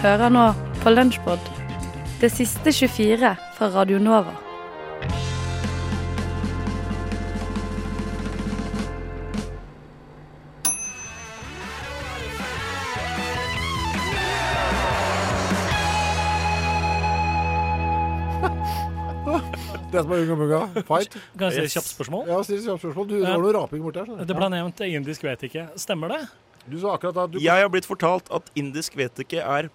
Hører 0.00 0.30
nå 0.32 0.42
på 0.80 0.90
Lunsjpod, 0.94 1.48
det 2.22 2.30
siste 2.32 2.72
24 2.72 3.34
fra 3.58 3.66
Radio 3.74 3.98
Nova. 4.00 4.32
Det 19.90 20.00
som 20.00 20.12
er 20.14 20.22
Unga 20.22 20.34
Bunga, 20.38 20.60
fight. 20.86 21.12
Kan 21.36 21.50
jeg 21.50 21.52
stille 21.52 21.66
et 21.66 21.74
kjapt 21.74 21.90
spørsmål? 21.90 22.24
Ja, 22.30 22.38
still 22.46 22.62
kjapt 22.64 22.84
spørsmål. 22.86 23.08
Du, 23.10 23.14
det 23.18 23.26
var 23.26 23.42
noe 23.42 23.52
raping 23.58 23.82
borti 23.84 24.00
her. 24.06 24.24
Det 24.24 24.36
ble 24.38 24.48
nevnt 24.54 24.80
indisk, 24.86 25.26
vet 25.28 25.44
ikke. 25.50 25.66
Stemmer 25.82 26.14
det? 26.14 26.20
Du 26.70 26.78
sa 26.80 26.94
akkurat 26.94 27.20
at 27.26 27.34
du 27.34 27.38
Jeg 27.42 27.64
har 27.66 27.68
blitt 27.72 27.88
fortalt 27.88 28.30
at 28.32 28.48
indisk 28.56 28.96
vet 28.96 29.20
ikke 29.24 29.44
er 29.44 29.68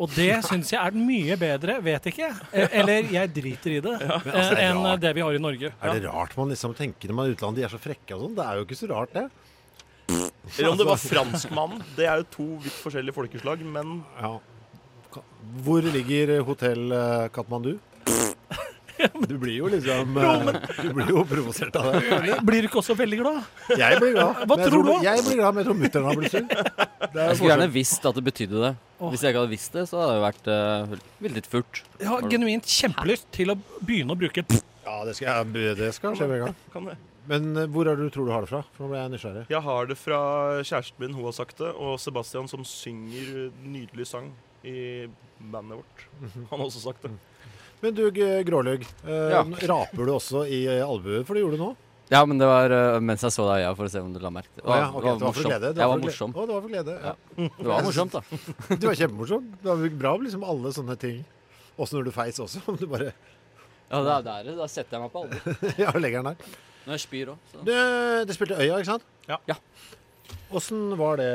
Og 0.00 0.08
det 0.16 0.30
syns 0.46 0.70
jeg 0.72 0.80
er 0.80 0.94
mye 0.96 1.36
bedre, 1.36 1.74
vet 1.84 2.06
ikke. 2.08 2.30
Eh, 2.56 2.68
Eller 2.80 3.10
jeg 3.12 3.32
driter 3.36 3.74
i 3.76 3.80
det, 3.84 3.96
altså, 4.00 4.30
eh, 4.32 4.32
det 4.32 4.62
er 4.64 4.70
enn 4.70 4.86
det 5.02 5.10
vi 5.18 5.24
har 5.26 5.36
i 5.36 5.42
Norge. 5.42 5.72
Er 5.76 5.92
det 5.98 6.06
rart 6.08 6.36
man 6.38 6.48
liksom 6.52 6.72
tenker 6.78 7.10
når 7.12 7.18
man 7.18 7.28
er 7.28 7.34
utlandet, 7.36 7.60
de 7.60 7.66
er 7.68 7.74
så 7.74 7.80
frekke 7.82 8.16
og 8.16 8.24
sånn? 8.24 8.38
Det 8.38 8.46
er 8.46 8.60
jo 8.60 8.64
ikke 8.68 8.78
så 8.80 8.88
rart, 8.94 9.12
det. 9.12 9.26
Eller 10.10 10.70
om 10.72 10.78
det 10.80 10.86
var 10.88 10.98
franskmannen. 10.98 11.82
Det 11.98 12.06
er 12.08 12.22
jo 12.22 12.26
to 12.32 12.46
vidt 12.64 12.78
forskjellige 12.80 13.14
folkeslag, 13.14 13.60
men 13.76 14.00
Ja. 14.20 14.38
Hvor 15.64 15.82
ligger 15.82 16.42
hotell 16.46 16.92
eh, 16.92 17.28
Katmandu? 17.34 17.74
Du 19.30 19.34
blir 19.40 19.56
jo 19.56 19.70
liksom 19.72 20.16
eh, 20.20 20.50
Du 20.80 20.92
blir 20.96 21.10
jo 21.12 21.24
provosert 21.28 21.76
av 21.80 21.90
det. 21.94 22.36
Blir 22.46 22.64
du 22.64 22.70
ikke 22.70 22.80
også 22.82 22.96
veldig 22.98 23.18
glad? 23.20 23.42
Jeg 23.78 23.98
blir 24.02 24.14
glad. 24.16 24.44
Hva 24.50 24.58
tror 24.62 24.86
du? 24.86 24.92
Jeg 25.04 25.26
blir 25.26 25.40
glad, 25.40 25.56
men 25.56 25.62
jeg 25.62 25.68
tror 25.70 25.78
mutter'n 25.80 26.08
har 26.08 26.20
blitt 26.20 26.34
sur. 26.36 26.46
Jeg 27.10 27.36
skulle 27.36 27.50
gjerne 27.50 27.70
visst 27.74 28.04
at 28.06 28.18
det 28.18 28.22
betydde 28.26 28.60
det. 28.62 28.72
Hvis 29.00 29.22
jeg 29.24 29.32
ikke 29.32 29.40
hadde 29.40 29.50
visst 29.50 29.74
det, 29.74 29.82
så 29.88 29.98
hadde 29.98 30.16
det 30.18 30.22
vært 30.22 30.48
uh, 30.52 31.14
veldig 31.24 31.42
furt. 31.48 31.80
Jeg 31.98 32.10
har 32.10 32.26
genuint 32.30 32.68
kjempelyst 32.70 33.30
til 33.34 33.54
å 33.54 33.56
begynne 33.80 34.14
å 34.14 34.18
bruke 34.20 34.44
Ja, 34.44 34.98
det 35.08 35.16
skal, 35.16 35.48
jeg, 35.56 35.78
det 35.80 35.88
skal 35.96 36.14
skje 36.18 36.28
med 36.28 36.36
en 36.36 36.44
gang. 36.44 36.58
kan 36.74 36.90
det. 36.92 36.98
Men 37.30 37.50
eh, 37.56 37.68
hvor 37.70 37.88
er 37.88 37.98
det 37.98 38.08
du 38.08 38.14
tror 38.14 38.28
du 38.28 38.32
har 38.34 38.44
det 38.44 38.50
fra? 38.50 38.62
For 38.74 38.84
nå 38.84 38.92
ble 38.92 39.00
jeg 39.00 39.12
nysgjerrig. 39.14 39.42
Jeg 39.52 39.64
har 39.66 39.90
det 39.90 39.96
fra 40.00 40.20
kjæresten 40.60 41.02
min, 41.04 41.16
hun 41.16 41.28
har 41.28 41.36
sagt 41.36 41.60
det, 41.62 41.72
og 41.76 41.98
Sebastian 42.02 42.48
som 42.50 42.64
synger 42.66 43.50
nydelig 43.64 44.08
sang 44.10 44.30
i 44.66 45.08
bandet 45.52 45.80
vårt. 45.80 46.06
Han 46.50 46.58
har 46.58 46.66
også 46.66 46.82
sagt 46.84 47.06
det. 47.06 47.12
Men 47.80 47.94
du, 47.96 48.02
Gråløg. 48.44 48.84
Eh, 49.06 49.30
Ja. 49.32 49.44
Raper 49.72 50.04
du 50.06 50.12
også 50.14 50.44
i 50.48 50.64
eh, 50.68 50.82
albuet? 50.84 51.24
For 51.28 51.34
det 51.36 51.44
gjorde 51.44 51.56
du 51.60 51.64
nå. 51.64 51.70
Ja, 52.10 52.24
men 52.26 52.40
det 52.42 52.46
var 52.50 52.72
uh, 52.74 52.96
mens 52.98 53.22
jeg 53.22 53.30
så 53.30 53.44
deg, 53.46 53.60
i 53.60 53.64
ja, 53.68 53.70
for 53.78 53.86
å 53.86 53.90
se 53.92 54.00
om 54.02 54.08
du 54.10 54.18
la 54.18 54.32
merke 54.34 54.50
til 54.50 54.64
det. 54.64 54.66
Å 54.66 54.78
ja, 54.80 54.86
okay, 54.90 55.04
det 55.04 55.10
var 55.10 55.18
det 55.20 55.20
var 55.20 55.20
for 55.20 55.28
morsomt. 55.30 55.46
glede. 55.52 55.68
Det 55.76 55.82
Jeg 55.84 55.90
var 55.92 56.00
morsom. 56.02 56.32
Å, 56.34 56.46
det 56.48 56.54
var 56.56 56.64
for 56.64 56.72
glede. 56.72 56.94
Ja. 57.04 57.12
Det 57.60 57.68
var 57.68 57.84
morsomt, 57.86 58.16
da. 58.16 58.22
Du 58.82 58.86
var 58.88 58.96
kjempemorsom. 58.98 59.44
Det 59.62 59.68
var 59.70 59.92
bra 60.00 60.14
liksom 60.24 60.46
alle 60.54 60.72
sånne 60.74 60.96
ting. 61.04 61.20
Også 61.78 61.96
når 62.00 62.08
du 62.08 62.12
feis 62.16 62.42
også. 62.42 62.64
Om 62.72 62.80
du 62.80 62.88
bare 62.90 63.12
Ja, 63.12 64.02
det 64.02 64.16
er 64.16 64.26
der, 64.26 64.50
Da 64.58 64.66
setter 64.70 64.98
jeg 64.98 65.04
meg 65.06 65.14
på 65.14 65.22
alvor. 65.22 65.70
Ja, 65.78 65.94
legger 66.02 66.24
den 66.24 66.32
der. 66.32 66.58
Når 66.88 66.96
jeg 66.98 67.04
spyr 67.06 67.30
òg. 67.36 67.56
Du, 67.62 67.72
det 68.26 68.34
spilte 68.36 68.58
Øya, 68.58 68.80
ikke 68.82 68.90
sant? 68.90 69.06
Ja. 69.30 69.38
Ja. 69.46 69.56
Åssen 70.58 70.88
var 70.98 71.22
det 71.22 71.30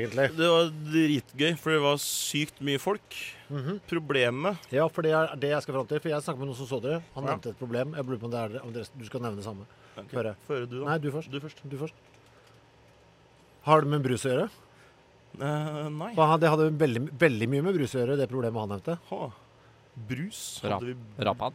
egentlig? 0.00 0.28
Det 0.34 0.50
var 0.50 0.70
dritgøy, 0.90 1.52
for 1.62 1.76
det 1.76 1.82
var 1.86 2.02
sykt 2.02 2.58
mye 2.66 2.82
folk. 2.82 3.22
Mhm. 3.48 3.80
Problemet 3.88 4.56
Ja, 4.70 4.86
for 4.88 5.02
det 5.02 5.12
er 5.16 5.34
det 5.40 5.50
jeg 5.54 5.62
skal 5.62 5.74
fram 5.74 5.86
til. 5.88 6.00
For 6.00 6.08
jeg 6.12 6.20
snakket 6.22 6.38
med 6.42 6.48
noen 6.50 6.56
som 6.58 6.66
så 6.68 6.80
dere. 6.82 7.02
Han 7.14 7.24
Ja. 7.24 7.30
nevnte 7.36 7.50
et 7.50 7.58
problem. 7.58 7.94
Jeg 7.94 8.04
lurer 8.04 8.18
på 8.20 8.24
om, 8.24 8.30
det 8.30 8.40
er, 8.56 8.62
om 8.62 8.72
dere, 8.72 8.86
du 8.98 9.04
skal 9.06 9.20
nevne 9.20 9.36
det 9.36 9.44
samme. 9.44 9.64
Okay. 9.96 10.14
Føre. 10.16 10.36
Føre 10.46 10.68
du, 10.68 10.80
da. 10.80 10.86
Nei, 10.90 10.98
du 10.98 11.10
først. 11.10 11.30
Du 11.30 11.40
først. 11.40 11.62
Du 11.68 11.76
først. 11.78 11.94
Har 13.64 13.80
det 13.80 13.88
med 13.90 14.02
brus 14.02 14.24
å 14.24 14.30
gjøre? 14.32 14.50
Uh, 15.40 15.88
nei. 15.92 16.14
For 16.14 16.38
Det 16.38 16.48
hadde 16.50 16.70
veldig, 16.78 17.02
veldig 17.18 17.48
mye 17.48 17.62
med 17.62 17.74
brus 17.76 17.94
å 17.94 18.00
gjøre, 18.00 18.16
det 18.16 18.28
problemet 18.30 18.58
han 18.60 18.68
nevnte. 18.68 18.98
Ha. 19.10 19.30
Brus 20.08 20.60
Rap. 20.64 20.82
vi 20.82 20.94
Rapan. 21.18 21.52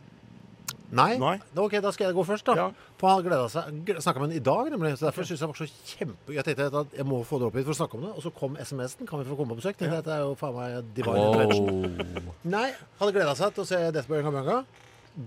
Nei? 0.93 1.15
Nei. 1.21 1.33
Ok, 1.57 1.75
da 1.81 1.91
skal 1.95 2.09
jeg 2.09 2.15
gå 2.17 2.25
først, 2.27 2.45
da. 2.45 2.55
Ja. 2.59 2.67
For 3.01 3.09
han 3.09 3.23
gleda 3.25 3.47
seg. 3.51 3.79
Snakka 4.03 4.21
med 4.21 4.29
ham 4.29 4.35
i 4.37 4.43
dag, 4.45 4.69
nemlig. 4.73 4.93
Så 4.99 5.07
derfor 5.07 5.27
synes 5.27 5.41
jeg 5.41 5.49
var 5.49 5.59
så 5.59 5.67
kjempe... 5.89 6.35
Jeg 6.35 6.45
tenkte 6.47 6.67
at 6.83 6.97
jeg 6.99 7.07
må 7.09 7.21
få 7.27 7.39
det 7.41 7.47
opp 7.49 7.57
hit 7.57 7.65
for 7.67 7.75
å 7.75 7.79
snakke 7.79 7.97
om 7.97 8.05
det. 8.05 8.11
Og 8.13 8.25
så 8.25 8.33
kom 8.37 8.59
SMS-en. 8.61 9.09
Kan 9.09 9.23
vi 9.23 9.27
få 9.29 9.37
komme 9.39 9.55
på 9.55 9.61
besøk? 9.63 9.79
Tenkte 9.79 9.97
ja. 9.97 10.03
Dette 10.03 10.13
er 10.19 10.27
jo 10.27 10.35
faen 10.39 10.55
meg 10.57 10.93
divine 10.95 11.25
intervention. 11.31 11.97
Wow. 12.27 12.37
Nei, 12.53 12.67
hadde 13.01 13.15
gleda 13.17 13.33
seg 13.39 13.55
til 13.55 13.65
å 13.65 13.69
se 13.69 13.81
Death 13.95 14.11
by 14.11 14.21
Unga 14.21 14.61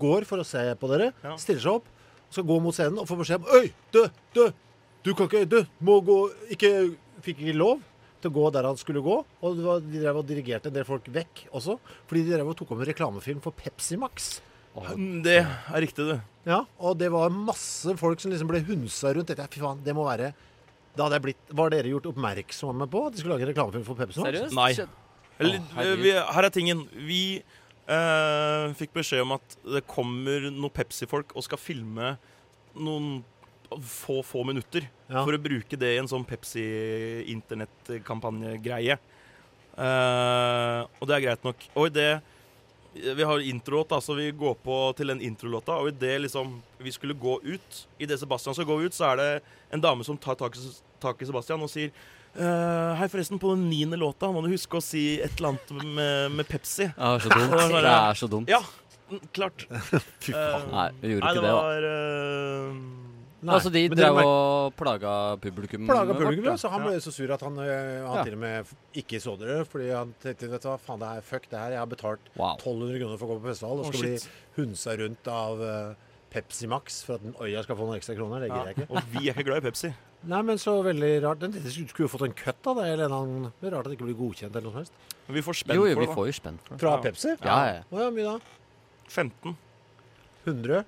Går 0.07 0.27
for 0.27 0.43
å 0.43 0.47
se 0.47 0.63
på 0.79 0.91
dere. 0.91 1.11
Ja. 1.25 1.35
Stiller 1.41 1.65
seg 1.65 1.81
opp. 1.81 1.91
Skal 2.31 2.47
gå 2.47 2.57
mot 2.63 2.75
scenen 2.75 3.03
og 3.03 3.07
får 3.11 3.21
beskjed 3.21 3.45
om 3.45 3.53
Øy, 3.55 3.69
du, 3.95 4.01
du! 4.35 4.47
Du 5.07 5.13
kan 5.15 5.29
ikke 5.29 5.45
Du 5.47 5.61
må 5.87 6.01
gå 6.03 6.17
Ikke 6.51 6.73
Fikk 7.23 7.45
ikke 7.45 7.55
lov 7.55 7.85
til 8.19 8.33
å 8.33 8.35
gå 8.35 8.51
der 8.55 8.67
han 8.67 8.79
skulle 8.81 9.03
gå. 9.05 9.17
Og 9.45 9.59
de 9.61 10.01
drev 10.01 10.21
og 10.21 10.27
dirigerte 10.29 10.71
en 10.71 10.75
del 10.75 10.87
folk 10.89 11.07
vekk 11.13 11.47
også. 11.57 11.77
Fordi 12.09 12.23
de 12.27 12.35
drev 12.35 12.51
og 12.51 12.57
tok 12.59 12.73
om 12.75 12.83
en 12.83 12.89
reklamefilm 12.89 13.43
for 13.45 13.57
Pepsi 13.57 13.99
Max. 14.01 14.39
Det 15.25 15.39
er 15.41 15.81
riktig, 15.83 16.05
du. 16.05 16.19
Ja, 16.47 16.61
og 16.79 16.99
det 17.01 17.09
var 17.11 17.31
masse 17.33 17.97
folk 17.99 18.21
som 18.23 18.31
liksom 18.31 18.47
ble 18.51 18.61
hunsa 18.69 19.11
rundt 19.17 19.29
dette. 19.33 19.47
Fy 19.51 19.59
faen, 19.63 19.81
det 19.83 19.95
må 19.97 20.05
være 20.07 20.29
Da 20.97 21.03
hadde 21.07 21.17
jeg 21.19 21.25
blitt 21.25 21.45
Var 21.59 21.69
dere 21.75 21.91
gjort 21.91 22.07
oppmerksomme 22.13 22.87
på 22.93 22.99
at 23.09 23.13
de 23.17 23.21
skulle 23.23 23.35
lage 23.35 23.45
en 23.49 23.51
reklamefilm 23.51 23.87
for 23.89 23.97
Pepsi 23.99 24.19
Max? 24.23 24.29
Seriøst? 24.31 24.55
Nei. 24.57 24.73
Eller, 25.43 25.59
Å, 25.77 25.79
vi, 26.01 26.11
her 26.15 26.45
er 26.49 26.53
tingen. 26.55 26.79
Vi 27.09 27.23
eh, 27.43 28.65
fikk 28.79 28.93
beskjed 28.97 29.21
om 29.27 29.33
at 29.37 29.47
det 29.67 29.83
kommer 29.91 30.39
noen 30.53 30.73
Pepsi-folk 30.77 31.29
og 31.37 31.43
skal 31.45 31.61
filme 31.61 32.07
noen 32.77 33.07
få, 33.83 34.23
få 34.25 34.45
minutter 34.49 34.83
Ja. 35.11 35.21
for 35.27 35.33
å 35.37 35.41
bruke 35.43 35.77
det 35.81 35.91
i 35.97 36.01
en 36.01 36.09
sånn 36.09 36.25
Pepsi-internettkampanjegreie. 36.29 38.97
Eh, 39.77 40.81
og 41.01 41.05
det 41.09 41.15
er 41.19 41.25
greit 41.27 41.43
nok. 41.45 41.59
Og 41.77 41.85
i 41.91 41.95
det 41.99 42.11
Vi 43.17 43.27
har 43.29 43.43
introlåt, 43.45 43.89
da, 43.93 44.01
så 44.01 44.15
vi 44.17 44.31
går 44.33 44.55
på 44.65 44.77
til 44.99 45.13
den 45.13 45.23
introlåta. 45.25 45.77
Og 45.81 45.91
i 45.91 45.97
det 46.01 46.15
liksom 46.27 46.57
vi 46.83 46.93
skulle 46.95 47.17
gå 47.19 47.39
ut, 47.45 47.81
i 47.99 48.09
det 48.09 48.19
Sebastian 48.21 48.57
skal 48.57 48.69
gå 48.69 48.81
ut, 48.83 48.97
så 48.97 49.13
er 49.13 49.21
det 49.21 49.31
en 49.75 49.83
dame 49.85 50.05
som 50.07 50.19
tar 50.19 50.39
tak 50.39 50.57
i, 50.57 50.69
tak 51.03 51.21
i 51.23 51.29
Sebastian 51.29 51.65
og 51.65 51.73
sier 51.73 51.93
Uh, 52.37 52.93
Hei, 53.01 53.07
forresten, 53.09 53.39
på 53.41 53.55
den 53.55 53.63
niende 53.71 53.97
låta 53.97 54.29
må 54.29 54.43
du 54.45 54.51
huske 54.53 54.77
å 54.77 54.83
si 54.85 55.15
et 55.25 55.39
eller 55.39 55.55
annet 55.55 55.71
med, 55.97 56.35
med 56.37 56.45
Pepsi. 56.45 56.91
Ja, 56.91 57.15
så 57.17 57.31
dumt. 57.33 57.55
Det 57.73 57.93
er 57.95 58.19
så 58.21 58.29
dumt. 58.29 58.51
Ja, 58.53 58.61
klart. 59.33 59.65
Fy 60.25 60.35
faen. 60.35 60.67
Uh, 60.67 60.75
Nei, 60.75 60.87
vi 61.01 61.15
gjorde 61.15 61.25
Nei, 61.25 61.33
ikke 61.33 61.41
det 61.41 61.47
det, 61.47 61.55
da. 61.55 61.63
var 61.65 61.87
eh, 61.89 63.06
Nei, 63.43 63.53
Altså, 63.55 63.71
de 63.71 63.83
drev 63.93 64.17
og 64.25 64.73
plaga 64.79 65.11
publikum. 65.43 65.85
Plaga 65.87 66.15
publikum, 66.17 66.45
ja, 66.49 66.55
så 66.57 66.71
han 66.73 66.83
ble 66.87 66.95
så 67.05 67.13
sur 67.13 67.31
at 67.35 67.43
han, 67.45 67.59
øh, 67.61 68.07
han 68.09 68.17
Ja. 68.17 68.25
til 68.25 68.33
og 68.33 68.39
med 68.41 68.67
ikke 68.97 69.21
så 69.21 69.37
dere. 69.39 69.65
Fordi 69.69 69.91
han 69.93 70.15
tenkte 70.23 70.49
vet 70.51 70.63
du 70.63 70.69
hva, 70.69 70.79
faen 70.81 70.99
det 71.03 71.09
her, 71.13 71.21
fuck 71.21 71.45
det 71.51 71.59
her. 71.61 71.71
Jeg 71.77 71.79
har 71.79 71.87
betalt 71.87 72.21
Wow. 72.35 72.57
1200 72.57 72.99
kroner 73.03 73.19
for 73.21 73.27
å 73.27 73.31
gå 73.37 73.43
på 73.43 73.49
festival 73.53 73.79
og 73.79 73.85
Å, 73.85 73.93
skal 73.93 74.01
bli 74.01 74.19
shit. 74.19 74.29
hunsa 74.57 74.97
rundt 74.99 75.29
av 75.29 75.61
uh, 75.61 75.95
Pepsi 76.33 76.67
Max 76.67 77.03
for 77.05 77.15
at 77.21 77.23
den 77.23 77.35
Øya 77.41 77.63
skal 77.63 77.77
få 77.77 77.87
noen 77.87 78.01
ekstra 78.01 78.17
kroner. 78.17 78.41
Det 78.41 78.51
gidder 78.51 78.67
jeg 78.73 78.77
ikke. 78.77 78.89
Og 78.91 79.03
vi 79.13 79.29
er 79.29 79.35
ikke 79.37 79.45
glad 79.51 79.63
i 79.63 79.67
Pepsi. 79.71 79.93
Nei, 80.27 80.43
men 80.43 80.57
så 80.59 80.83
veldig 80.83 81.13
rart. 81.23 81.39
Den 81.45 81.53
de 81.53 81.61
skulle 81.71 82.09
jo 82.09 82.13
fått 82.17 82.25
en 82.27 82.33
cut 82.35 82.67
av 82.67 82.81
det. 82.81 82.89
Eller 82.97 83.05
en 83.05 83.13
annen, 83.21 83.53
det 83.61 83.69
er 83.69 83.77
rart 83.77 83.87
at 83.87 83.93
det 83.93 83.99
ikke 84.01 84.09
blir 84.09 84.19
godkjent 84.19 84.57
eller 84.57 84.67
noe 84.67 84.73
som 84.73 84.81
helst. 84.81 84.93
Men 85.29 85.35
vi 85.37 85.43
får 85.45 85.61
spenn 85.61 85.77
Jo, 85.77 85.83
for 85.85 85.93
jo, 85.93 86.01
vi 86.01 86.07
får 86.17 86.27
jo 86.27 86.35
spenn 86.41 86.59
for 86.65 86.73
det. 86.75 86.81
Fra 86.81 86.91
Ja. 86.97 87.03
Pepsi? 87.05 87.37
Ja, 87.37 87.47
Ja, 87.47 87.83
ja. 87.85 88.01
ja, 88.01 88.11
mye 88.11 88.25
da? 88.33 88.39
15 89.13 89.57
100? 90.47 90.85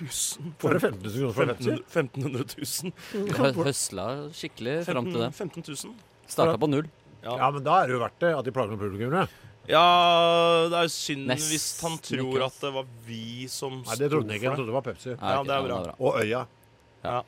000. 0.00 0.52
for, 0.62 0.78
for 0.78 0.78
15 0.78 1.10
000 1.10 1.32
for 1.32 1.50
fra 1.50 1.56
1500 1.56 2.46
000. 2.58 2.92
Hø- 3.38 3.52
Høsla 3.68 4.06
skikkelig 4.36 4.76
fram 4.88 5.10
til 5.10 5.20
det. 5.24 5.30
15 5.34 5.66
000. 5.68 5.94
Starta 6.28 6.56
på 6.60 6.68
null. 6.70 6.88
Ja, 7.24 7.50
men 7.50 7.64
da 7.66 7.82
er 7.82 7.90
det 7.90 7.96
jo 7.96 8.02
verdt 8.04 8.18
det 8.22 8.32
at 8.38 8.44
de 8.46 8.54
plager 8.54 8.74
med 8.76 8.82
publikummere. 8.84 9.26
Ja, 9.68 9.84
det 10.70 10.76
er 10.78 10.86
jo 10.86 10.92
synd 10.94 11.26
Nest, 11.28 11.50
hvis 11.52 11.66
han 11.84 11.98
tror 12.00 12.46
at 12.46 12.54
det 12.62 12.70
var 12.72 12.86
vi 13.04 13.44
som 13.52 13.82
Nei, 13.82 13.96
det 14.00 14.08
trodde 14.08 14.30
han 14.30 14.38
ikke. 14.38 14.48
Han 14.48 14.56
trodde 14.56 14.70
det 14.70 14.76
var 14.78 14.86
Pepsi. 14.86 15.10
Ja, 15.12 15.32
Ja, 15.34 15.42
det 15.44 15.52
er 15.52 15.58
ja, 15.60 15.66
bra. 15.68 15.96
Og 15.98 16.20
Øya. 16.22 16.44
Ja. 17.04 17.18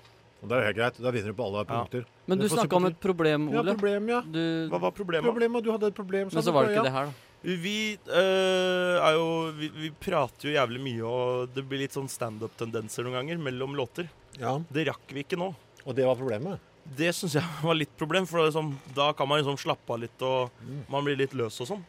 Og 0.41 0.49
det 0.49 0.57
er 0.57 0.63
jo 0.63 0.67
helt 0.71 0.79
greit. 0.79 1.01
Da 1.05 1.11
vinner 1.13 1.35
du 1.35 1.37
på 1.37 1.49
alle 1.51 1.65
punkter. 1.69 2.07
Men 2.31 2.41
du 2.41 2.47
snakka 2.49 2.79
om 2.79 2.87
et 2.89 2.97
problem, 3.03 3.49
Ole. 3.51 3.59
Ja, 3.61 3.75
problem, 3.75 4.09
ja. 4.09 4.21
Du, 4.25 4.41
Hva 4.73 4.81
var 4.87 4.95
problemet? 4.97 5.29
Problemet, 5.29 5.67
du 5.67 5.69
hadde 5.75 5.91
et 5.93 5.99
problem. 5.99 6.31
men 6.33 6.43
så 6.47 6.55
var 6.55 6.65
det 6.65 6.79
ikke 6.79 6.87
det 6.89 6.95
her, 6.95 7.11
da. 7.11 7.27
Vi 7.43 7.97
øh, 7.97 8.97
er 9.01 9.15
jo 9.17 9.29
vi, 9.57 9.69
vi 9.73 9.91
prater 9.97 10.51
jo 10.51 10.57
jævlig 10.59 10.81
mye, 10.85 11.05
og 11.09 11.55
det 11.55 11.65
blir 11.69 11.81
litt 11.87 11.95
sånn 11.97 12.11
standup-tendenser 12.13 13.07
noen 13.07 13.17
ganger 13.21 13.41
mellom 13.41 13.77
låter. 13.79 14.11
Ja, 14.39 14.59
Det 14.69 14.85
rakk 14.91 15.15
vi 15.17 15.25
ikke 15.25 15.39
nå. 15.41 15.55
og 15.87 15.95
det 15.97 16.05
var 16.05 16.19
problemet. 16.21 16.61
Det 16.85 17.13
syns 17.17 17.39
jeg 17.39 17.45
var 17.65 17.75
litt 17.79 17.95
problem, 17.97 18.27
for 18.29 18.39
det 18.41 18.45
er 18.45 18.51
liksom, 18.51 18.75
da 18.97 19.13
kan 19.17 19.29
man 19.31 19.41
liksom 19.41 19.57
slappe 19.63 19.95
av 19.97 20.03
litt, 20.05 20.21
og 20.23 20.51
Mm. 20.61 20.83
man 20.93 21.05
blir 21.07 21.17
litt 21.17 21.33
løs 21.33 21.57
og 21.65 21.71
sånn. 21.73 21.83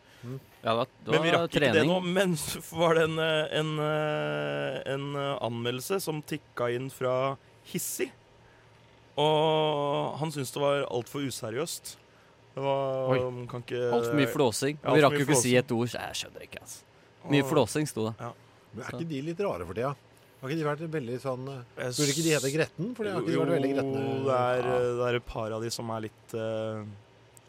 Ja, 0.61 0.71
det 0.71 0.77
var, 0.77 0.87
det 1.03 1.11
Men 1.15 1.23
vi 1.25 1.31
rakk 1.33 1.41
rakk 1.41 1.55
ikke 1.57 1.73
det 1.73 1.83
nå. 1.89 1.95
Men 2.05 2.35
så 2.37 2.59
var 2.77 2.93
det 2.95 3.03
en, 3.09 3.17
eh, 3.19 3.59
en, 3.59 3.71
eh, 3.81 4.93
en 4.93 5.05
anmeldelse 5.41 5.97
som 5.99 6.21
tikka 6.21 6.69
inn 6.75 6.89
fra 6.93 7.35
Hissig. 7.73 8.11
Og 9.17 10.17
han 10.21 10.31
syntes 10.31 10.53
det 10.53 10.61
var 10.61 10.85
altfor 10.93 11.25
useriøst. 11.27 11.95
Det 12.51 12.61
var 12.65 13.11
Oi. 13.13 13.17
um, 13.23 13.41
kan 13.47 13.63
ikke 13.63 13.81
Altfor 13.95 14.15
mye 14.19 14.29
flåsing. 14.31 14.79
Ja, 14.81 14.89
Og 14.89 14.95
vi 14.97 15.01
alt 15.01 15.05
rakk 15.07 15.17
jo 15.17 15.25
ikke 15.25 15.31
ikke 15.31 15.41
si 15.41 15.51
flåsing. 15.51 15.65
et 15.65 15.71
ord. 15.77 15.91
så 15.91 15.99
Jeg 16.01 16.17
skjønner 16.21 16.47
ikke, 16.47 16.63
altså. 16.65 16.79
Mye 17.31 17.45
flåsing 17.47 17.87
sto 17.87 18.07
det. 18.09 18.31
Men 18.71 18.85
er 18.85 18.95
ikke 18.97 19.09
de 19.11 19.21
litt 19.29 19.43
rare 19.45 19.67
for 19.67 19.77
tida? 19.77 19.91
Har 20.41 20.49
ikke 20.49 20.57
de 20.57 20.65
vært 20.65 20.79
veldig 20.95 21.17
sånn 21.21 21.43
eh, 21.53 21.57
Jeg 21.77 21.93
Burde 21.99 22.13
ikke 22.15 22.23
de 22.25 22.31
hete 22.33 22.49
Gretten? 22.55 22.87
For 22.97 23.05
de 23.05 23.11
har 23.13 23.21
ikke 23.21 23.31
de 23.31 23.39
vært 23.43 23.53
veldig 23.53 23.71
gretne. 23.75 23.99
Jo, 24.01 24.13
det 24.25 24.37
er, 24.41 24.69
eh, 24.71 24.85
det 24.97 25.07
er 25.07 25.17
et 25.19 25.27
par 25.29 25.53
av 25.53 25.61
de 25.61 25.69
som 25.75 25.91
er 25.93 26.03
litt 26.07 26.33
eh, 26.33 26.79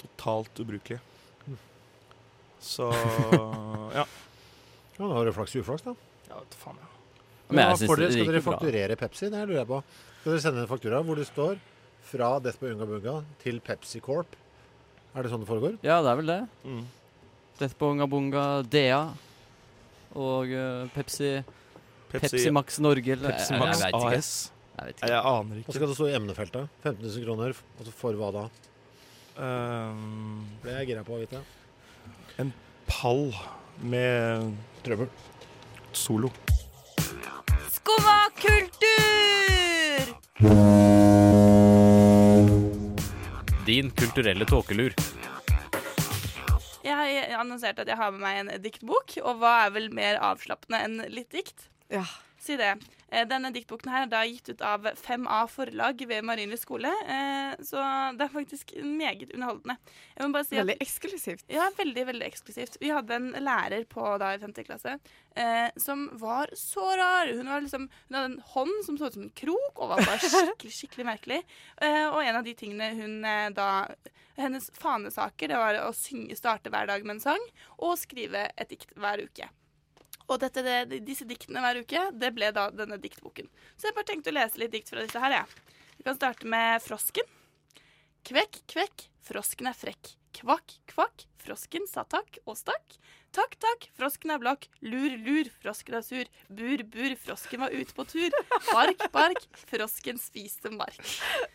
totalt 0.02 0.60
ubrukelige. 0.60 1.00
Så 2.62 2.90
ja. 3.98 4.04
Ja, 4.04 5.00
da 5.00 5.08
har 5.16 5.24
du 5.26 5.32
flaks 5.34 5.56
uflaks, 5.56 5.86
da. 5.86 5.94
Ja, 6.28 6.36
vet 6.42 6.52
du 6.52 6.58
faen, 6.60 6.76
ja. 6.78 6.90
Men 7.48 7.64
jeg 7.64 7.80
synes 7.80 7.90
får 7.90 7.96
det 7.96 8.04
dere, 8.04 8.12
skal 8.12 8.22
gikk 8.22 8.28
dere 8.30 8.38
jo 8.38 8.44
bra. 8.44 8.52
fakturere 8.52 8.96
Pepsi? 9.00 9.30
Det 9.32 9.40
lurer 9.48 9.58
jeg 9.62 9.70
på. 9.72 9.80
Skal 10.20 10.30
dere 10.34 10.44
sende 10.44 10.62
en 10.62 10.70
faktura 10.70 11.00
hvor 11.08 11.18
det 11.18 11.26
står 11.28 11.58
fra 12.12 12.28
Despo 12.44 12.68
Unga 12.68 12.86
Bunga 12.92 13.16
til 13.42 13.58
Pepsi 13.64 14.00
Corp? 14.04 14.36
Er 15.12 15.22
det 15.26 15.30
sånn 15.32 15.42
det 15.44 15.48
foregår? 15.50 15.74
Ja, 15.84 15.98
det 16.04 16.08
er 16.12 16.16
vel 16.22 16.30
det. 16.30 16.40
Mm. 16.64 16.84
Dette 17.60 17.76
på 17.78 17.90
Unga 17.92 18.06
Bunga, 18.08 18.44
DA 18.64 19.02
og 20.16 20.48
uh, 20.52 20.88
Pepsi, 20.94 21.34
Pepsi, 22.12 22.50
Max 22.52 22.78
Norge 22.82 23.12
eller 23.14 23.32
Pepsi 23.32 23.58
Max 23.60 23.80
jeg, 23.84 23.92
ikke. 23.92 24.16
AS. 24.16 24.30
Jeg 24.72 24.82
vet 24.82 24.82
Nei, 24.82 24.88
ikke. 24.96 25.08
Jeg 25.12 25.20
aner 25.20 25.52
Hva 25.52 25.60
ikke. 25.62 25.72
skal 25.76 25.88
det 25.92 25.96
stå 25.98 26.06
i 26.08 26.16
emnefeltet? 26.16 26.64
15 26.82 27.04
000 27.04 27.26
kroner. 27.26 27.50
Og 27.78 27.82
så 27.88 27.92
for 27.96 28.12
hva 28.20 28.28
da? 28.34 28.44
Um, 29.36 30.46
Det 30.64 30.72
er 30.72 30.78
jeg 30.82 30.88
gira 30.92 31.04
på 31.06 31.16
å 31.16 31.20
vite. 31.22 31.40
pall 32.88 33.24
med 33.80 34.56
Trøbbel. 34.84 35.08
solo. 35.92 36.28
Skumma 37.72 38.18
kultur! 38.40 38.92
Din 43.66 43.90
kulturelle 43.90 44.44
tåkelur. 44.44 44.94
Jeg 46.82 46.96
har 46.98 47.38
annonserte 47.38 47.84
at 47.84 47.90
jeg 47.92 47.98
har 48.00 48.10
med 48.10 48.24
meg 48.24 48.40
en 48.40 48.50
diktbok, 48.62 49.14
og 49.22 49.38
hva 49.38 49.52
er 49.66 49.76
vel 49.76 49.86
mer 49.94 50.18
avslappende 50.18 50.80
enn 50.82 50.96
litt 51.14 51.30
dikt? 51.30 51.68
Ja. 51.92 52.02
Si 52.42 52.56
det. 52.58 52.74
Eh, 53.12 53.26
Denne 53.28 53.50
diktboken 53.52 53.92
her 53.92 54.06
er 54.06 54.10
da 54.10 54.22
gitt 54.24 54.48
ut 54.48 54.62
av 54.64 54.86
5A 54.96 55.42
forlag 55.52 56.00
ved 56.08 56.24
Marienlyst 56.24 56.64
skole, 56.64 56.88
eh, 56.88 57.52
så 57.60 57.82
det 58.16 58.24
er 58.24 58.32
faktisk 58.32 58.72
meget 58.80 59.34
underholdende. 59.34 59.76
Si 60.48 60.56
Veldig 60.56 60.78
eksklusivt. 60.80 61.44
Ja, 61.52 61.68
veldig, 61.76 62.06
veldig 62.08 62.26
eksklusivt. 62.26 62.78
Vi 62.80 62.92
hadde 62.92 63.18
en 63.18 63.30
lærer 63.44 63.84
på 63.90 64.06
da 64.22 64.32
i 64.34 64.40
5. 64.40 64.54
klasse 64.64 64.96
eh, 65.36 65.68
som 65.76 66.08
var 66.20 66.52
så 66.56 66.86
rar. 66.96 67.34
Hun, 67.36 67.52
var 67.52 67.60
liksom, 67.60 67.88
hun 68.08 68.18
hadde 68.18 68.32
en 68.32 68.42
hånd 68.54 68.74
som 68.86 68.98
så 68.98 69.10
ut 69.10 69.18
som 69.18 69.28
en 69.28 69.36
krok, 69.42 69.72
og 69.76 69.92
var 69.92 70.04
bare 70.06 70.32
skikkelig, 70.32 70.74
skikkelig 70.80 71.08
merkelig. 71.12 71.40
Og 71.82 72.20
en 72.22 72.38
av 72.38 72.44
de 72.46 72.54
tingene 72.56 72.92
hun 72.96 73.22
da 73.56 73.68
Hennes 74.38 74.70
fanesaker 74.80 75.50
det 75.52 75.58
var 75.60 75.76
å 75.84 75.90
synge, 75.96 76.36
starte 76.38 76.72
hver 76.72 76.88
dag 76.88 77.04
med 77.04 77.18
en 77.18 77.24
sang 77.24 77.42
og 77.76 77.98
skrive 78.00 78.46
et 78.56 78.70
dikt 78.72 78.94
hver 78.96 79.20
uke. 79.26 79.50
Og 80.32 80.40
dette, 80.40 80.62
det, 80.64 81.02
disse 81.04 81.26
diktene 81.28 81.60
hver 81.60 81.82
uke, 81.84 82.06
det 82.16 82.32
ble 82.32 82.48
da 82.56 82.70
denne 82.72 82.96
diktboken. 83.00 83.50
Så 83.76 83.90
jeg 83.90 83.96
bare 83.98 84.08
tenkte 84.08 84.32
å 84.32 84.36
lese 84.38 84.60
litt 84.62 84.72
dikt 84.72 84.92
fra 84.92 85.04
disse 85.04 85.20
her, 85.20 85.36
jeg. 85.42 85.78
Vi 85.98 86.06
kan 86.06 86.16
starte 86.16 86.48
med 86.48 86.80
Frosken. 86.84 87.28
Kvekk, 88.24 88.62
kvekk, 88.70 89.08
frosken 89.26 89.68
er 89.68 89.76
frekk. 89.76 90.14
Kvakk, 90.38 90.78
kvakk, 90.88 91.26
frosken 91.42 91.86
sa 91.90 92.04
takk 92.08 92.38
og 92.46 92.56
stakk. 92.60 92.98
Takk, 93.32 93.54
takk, 93.64 93.86
frosken 93.96 94.28
er 94.34 94.40
blakk. 94.42 94.66
Lur, 94.84 95.14
lur, 95.24 95.48
frosken 95.62 95.94
er 95.96 96.02
sur. 96.04 96.28
Bur, 96.52 96.82
bur, 96.92 97.14
frosken 97.16 97.62
var 97.64 97.72
ute 97.72 97.94
på 97.96 98.04
tur. 98.10 98.34
Bark, 98.68 99.06
bark, 99.14 99.46
frosken 99.70 100.18
spiste 100.20 100.68
mark. 100.74 100.98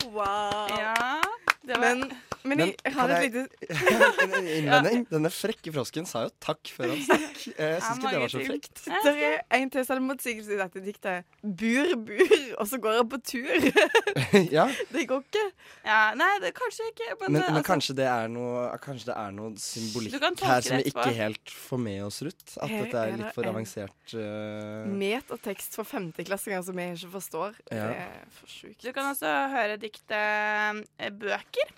Wow. 0.10 0.72
Ja, 0.74 1.22
det 1.68 1.78
var 1.78 1.84
Men, 1.84 2.02
men 2.50 2.64
jeg 2.64 2.76
Men 2.84 2.94
har 2.96 3.14
et 3.14 3.22
jeg- 3.22 3.32
lite 3.34 3.68
En 4.26 4.48
innvending. 4.48 5.06
Denne 5.12 5.30
frekke 5.34 5.74
frosken 5.76 6.08
sa 6.10 6.24
jo 6.26 6.32
takk 6.42 6.72
før 6.74 6.96
han 6.96 7.04
stakk. 7.06 7.38
Jeg 7.58 7.82
syns 7.86 8.00
ikke 8.02 8.12
det 8.16 8.22
var 8.24 8.34
så 8.34 8.42
frekt. 8.48 8.82
Det 9.06 9.14
er 9.22 9.38
en 9.62 9.70
til 9.74 9.86
selvmotsigelse 9.88 10.54
i 10.56 10.60
dette 10.64 10.82
diktet. 10.84 11.30
Bur, 11.44 11.94
bur, 12.10 12.34
og 12.58 12.66
så 12.74 12.82
går 12.82 12.98
han 13.04 13.10
på 13.14 13.22
tur. 13.22 13.70
Ja, 14.58 14.66
Det 14.92 15.06
går 15.10 15.22
ikke. 15.28 15.46
Ja, 15.86 16.02
nei, 16.18 16.32
det 16.44 16.56
kanskje 16.58 16.90
ikke, 16.90 17.08
men, 17.22 17.32
men, 17.32 17.42
det, 17.42 17.46
men 17.48 17.60
altså, 17.62 17.68
kanskje 17.70 17.96
det 18.02 18.10
er 18.10 18.28
noe 18.34 18.66
Kanskje 18.84 19.12
det 19.12 19.16
er 19.22 19.32
noe 19.38 19.54
symbolikk 19.78 20.16
Du 20.16 20.20
kan 20.22 20.38
tolke 20.38 20.52
her 20.52 20.68
som 20.68 20.82
vi 20.82 20.92
ikke 20.92 21.16
helt 21.18 21.56
får 21.68 21.84
med 21.88 22.04
oss, 22.08 22.22
Ruth. 22.26 22.54
At 22.58 22.74
Her 22.74 22.86
dette 22.86 23.02
er 23.02 23.14
er 23.14 23.20
litt 23.24 23.36
for 23.38 23.50
avansert. 23.54 24.14
Uh... 24.14 24.88
Met 25.00 25.34
og 25.34 25.42
tekst 25.46 25.78
for 25.80 25.88
femteklassinger 25.88 26.66
som 26.68 26.84
jeg 26.84 26.98
ikke 26.98 27.12
forstår. 27.18 27.60
Ja. 27.72 27.92
Det 27.92 28.00
er 28.08 28.32
for 28.40 28.56
sjukt. 28.58 28.82
Du 28.84 28.92
kan 28.96 29.12
også 29.14 29.36
høre 29.54 29.78
diktet 29.82 30.18
eh, 30.18 31.14
Bøker. 31.14 31.78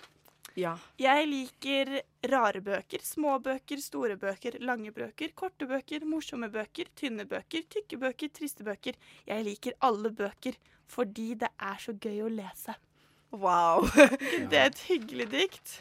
Ja. 0.58 0.74
Jeg 0.98 1.28
liker 1.30 1.92
rare 2.30 2.60
bøker, 2.64 3.02
små 3.06 3.36
bøker, 3.42 3.80
store 3.82 4.16
bøker, 4.20 4.58
lange 4.64 4.90
bøker, 4.94 5.32
korte 5.36 5.68
bøker, 5.70 6.04
morsomme 6.08 6.50
bøker, 6.52 6.90
tynne 6.98 7.26
bøker, 7.28 7.64
tykke 7.70 8.00
bøker, 8.00 8.32
triste 8.34 8.66
bøker. 8.66 8.98
Jeg 9.28 9.46
liker 9.46 9.78
alle 9.86 10.10
bøker 10.10 10.58
fordi 10.90 11.34
det 11.38 11.52
er 11.62 11.78
så 11.78 11.94
gøy 11.94 12.24
å 12.26 12.32
lese. 12.34 12.74
Wow. 13.30 13.86
Det 14.50 14.58
er 14.58 14.72
et 14.72 14.80
hyggelig 14.88 15.28
dikt. 15.30 15.74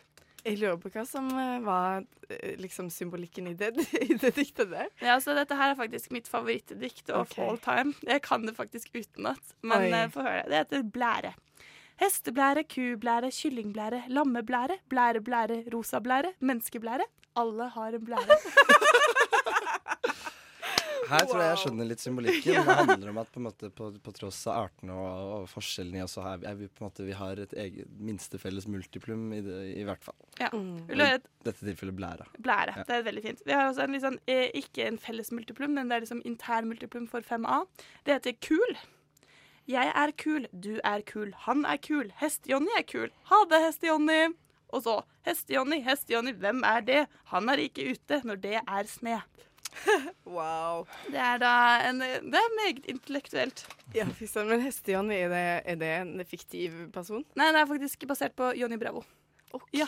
Jeg 0.46 0.60
lurer 0.62 0.78
på 0.80 0.92
hva 0.94 1.04
som 1.08 1.28
eh, 1.36 1.58
var 1.66 2.06
eh, 2.30 2.56
liksom 2.60 2.90
symbolikken 2.94 3.50
i 3.52 3.56
det, 3.60 3.74
i 4.08 4.18
det 4.20 4.32
diktet 4.38 4.72
der. 4.72 4.88
Ja, 5.04 5.20
så 5.24 5.36
Dette 5.38 5.58
her 5.60 5.74
er 5.74 5.80
faktisk 5.80 6.14
mitt 6.16 6.30
favorittdikt 6.32 7.12
of 7.12 7.28
okay. 7.28 7.44
all 7.46 7.60
time. 7.64 7.94
Jeg 8.08 8.24
kan 8.26 8.48
det 8.48 8.56
faktisk 8.58 8.96
utenat, 8.96 9.56
men 9.62 9.94
uh, 9.94 10.08
få 10.14 10.26
høre. 10.26 10.48
Det 10.48 10.64
heter 10.64 10.90
Blære. 10.96 11.36
Hesteblære, 12.00 12.64
kublære, 12.64 13.28
kyllingblære, 13.36 14.06
lammeblære, 14.08 14.80
blæreblære, 14.90 15.66
rosablære, 15.74 16.32
menneskeblære. 16.40 17.10
Alle 17.36 17.68
har 17.76 17.98
en 17.98 18.06
blære. 18.06 18.40
Her 21.10 21.26
tror 21.26 21.42
jeg 21.42 21.50
jeg 21.50 21.62
skjønner 21.64 21.90
litt 21.90 22.04
symbolikken. 22.04 22.60
Det 22.70 22.76
handler 22.82 23.12
om 23.12 23.22
at 23.22 23.32
på, 23.34 23.42
en 23.42 23.48
måte, 23.48 23.70
på, 23.76 23.90
på 24.06 24.14
tross 24.16 24.42
av 24.50 24.68
artene 24.68 24.96
og, 24.96 25.32
og 25.40 25.48
forskjellene 25.52 26.02
i 26.02 26.04
oss, 26.06 26.16
så 26.18 26.26
er, 26.34 26.46
vi 26.60 26.70
på 26.70 26.84
en 26.84 26.90
måte 26.90 27.08
Vi 27.08 27.18
har 27.18 27.42
et 27.42 27.56
eget 27.66 27.98
minstefelles 28.10 28.70
multiplum, 28.72 29.26
i, 29.36 29.42
det, 29.46 29.58
i 29.80 29.88
hvert 29.88 30.06
fall. 30.06 30.18
Ja. 30.42 30.52
Mm. 30.54 30.86
I 30.90 31.00
dette 31.00 31.58
tilfellet 31.64 31.98
blæra. 31.98 32.30
Blære. 32.38 32.78
Ja. 32.78 32.86
Det 32.88 33.00
er 33.00 33.10
veldig 33.10 33.26
fint. 33.26 33.44
Vi 33.48 33.56
har 33.56 33.68
også 33.72 33.86
en 33.86 33.98
litt 33.98 34.06
sånn, 34.06 34.22
eh, 34.30 34.48
ikke 34.62 34.88
en 34.90 35.02
felles 35.02 35.34
multiplum, 35.36 35.76
men 35.78 35.90
det 35.90 35.98
er 35.98 36.06
liksom 36.06 36.24
intern 36.30 36.70
multiplum 36.70 37.10
for 37.12 37.26
5A. 37.26 37.64
Det 38.06 38.20
heter 38.20 38.38
kul. 38.46 38.80
Jeg 39.70 39.92
er 39.94 40.12
kul, 40.18 40.48
du 40.50 40.80
er 40.82 41.04
kul, 41.06 41.30
han 41.46 41.62
er 41.70 41.78
kul, 41.78 42.08
Hest 42.18 42.48
Jonny 42.50 42.72
er 42.80 42.88
kul. 42.90 43.12
Ha 43.30 43.44
det, 43.52 43.60
Hest 43.68 43.84
Jonny! 43.86 44.32
Og 44.74 44.82
så 44.86 44.96
Hest 45.26 45.52
Jonny, 45.54 45.78
Hest 45.86 46.10
Jonny, 46.10 46.34
hvem 46.42 46.64
er 46.66 46.82
det? 46.86 47.04
Han 47.34 47.50
er 47.54 47.62
ikke 47.62 47.92
ute 47.94 48.22
når 48.26 48.42
det 48.42 48.56
er 48.62 48.90
sne. 48.90 49.20
Wow. 50.26 50.86
Det 51.10 51.20
er 51.20 51.38
da 51.42 51.54
en 51.90 52.00
Det 52.02 52.40
er 52.42 52.56
meget 52.58 52.86
intellektuelt. 52.92 53.64
Ja, 53.96 54.06
fy 54.18 54.26
søren. 54.30 54.50
Men 54.52 54.62
Heste-Johnny, 54.66 55.16
er, 55.26 55.30
det- 55.30 55.64
er 55.74 55.80
det 55.82 55.94
en 56.02 56.26
fiktiv 56.26 56.92
person? 56.94 57.24
Nei, 57.40 57.52
det 57.56 57.62
er 57.64 57.70
faktisk 57.72 58.06
basert 58.10 58.36
på 58.38 58.52
Jonny 58.58 58.78
Bravo. 58.82 59.04
OK. 59.52 59.64
Ja. 59.74 59.88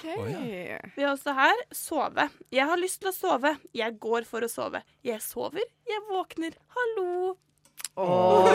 Vi 0.96 1.04
har 1.04 1.12
også 1.14 1.36
her 1.38 1.60
sove. 1.76 2.24
Jeg 2.52 2.66
har 2.66 2.80
lyst 2.82 3.00
til 3.04 3.12
å 3.12 3.14
sove. 3.14 3.52
Jeg 3.78 4.00
går 4.02 4.26
for 4.26 4.42
å 4.42 4.50
sove. 4.50 4.82
Jeg 5.06 5.22
sover, 5.22 5.62
jeg 5.86 6.02
våkner. 6.10 6.56
Hallo. 6.78 7.36
Å, 8.02 8.08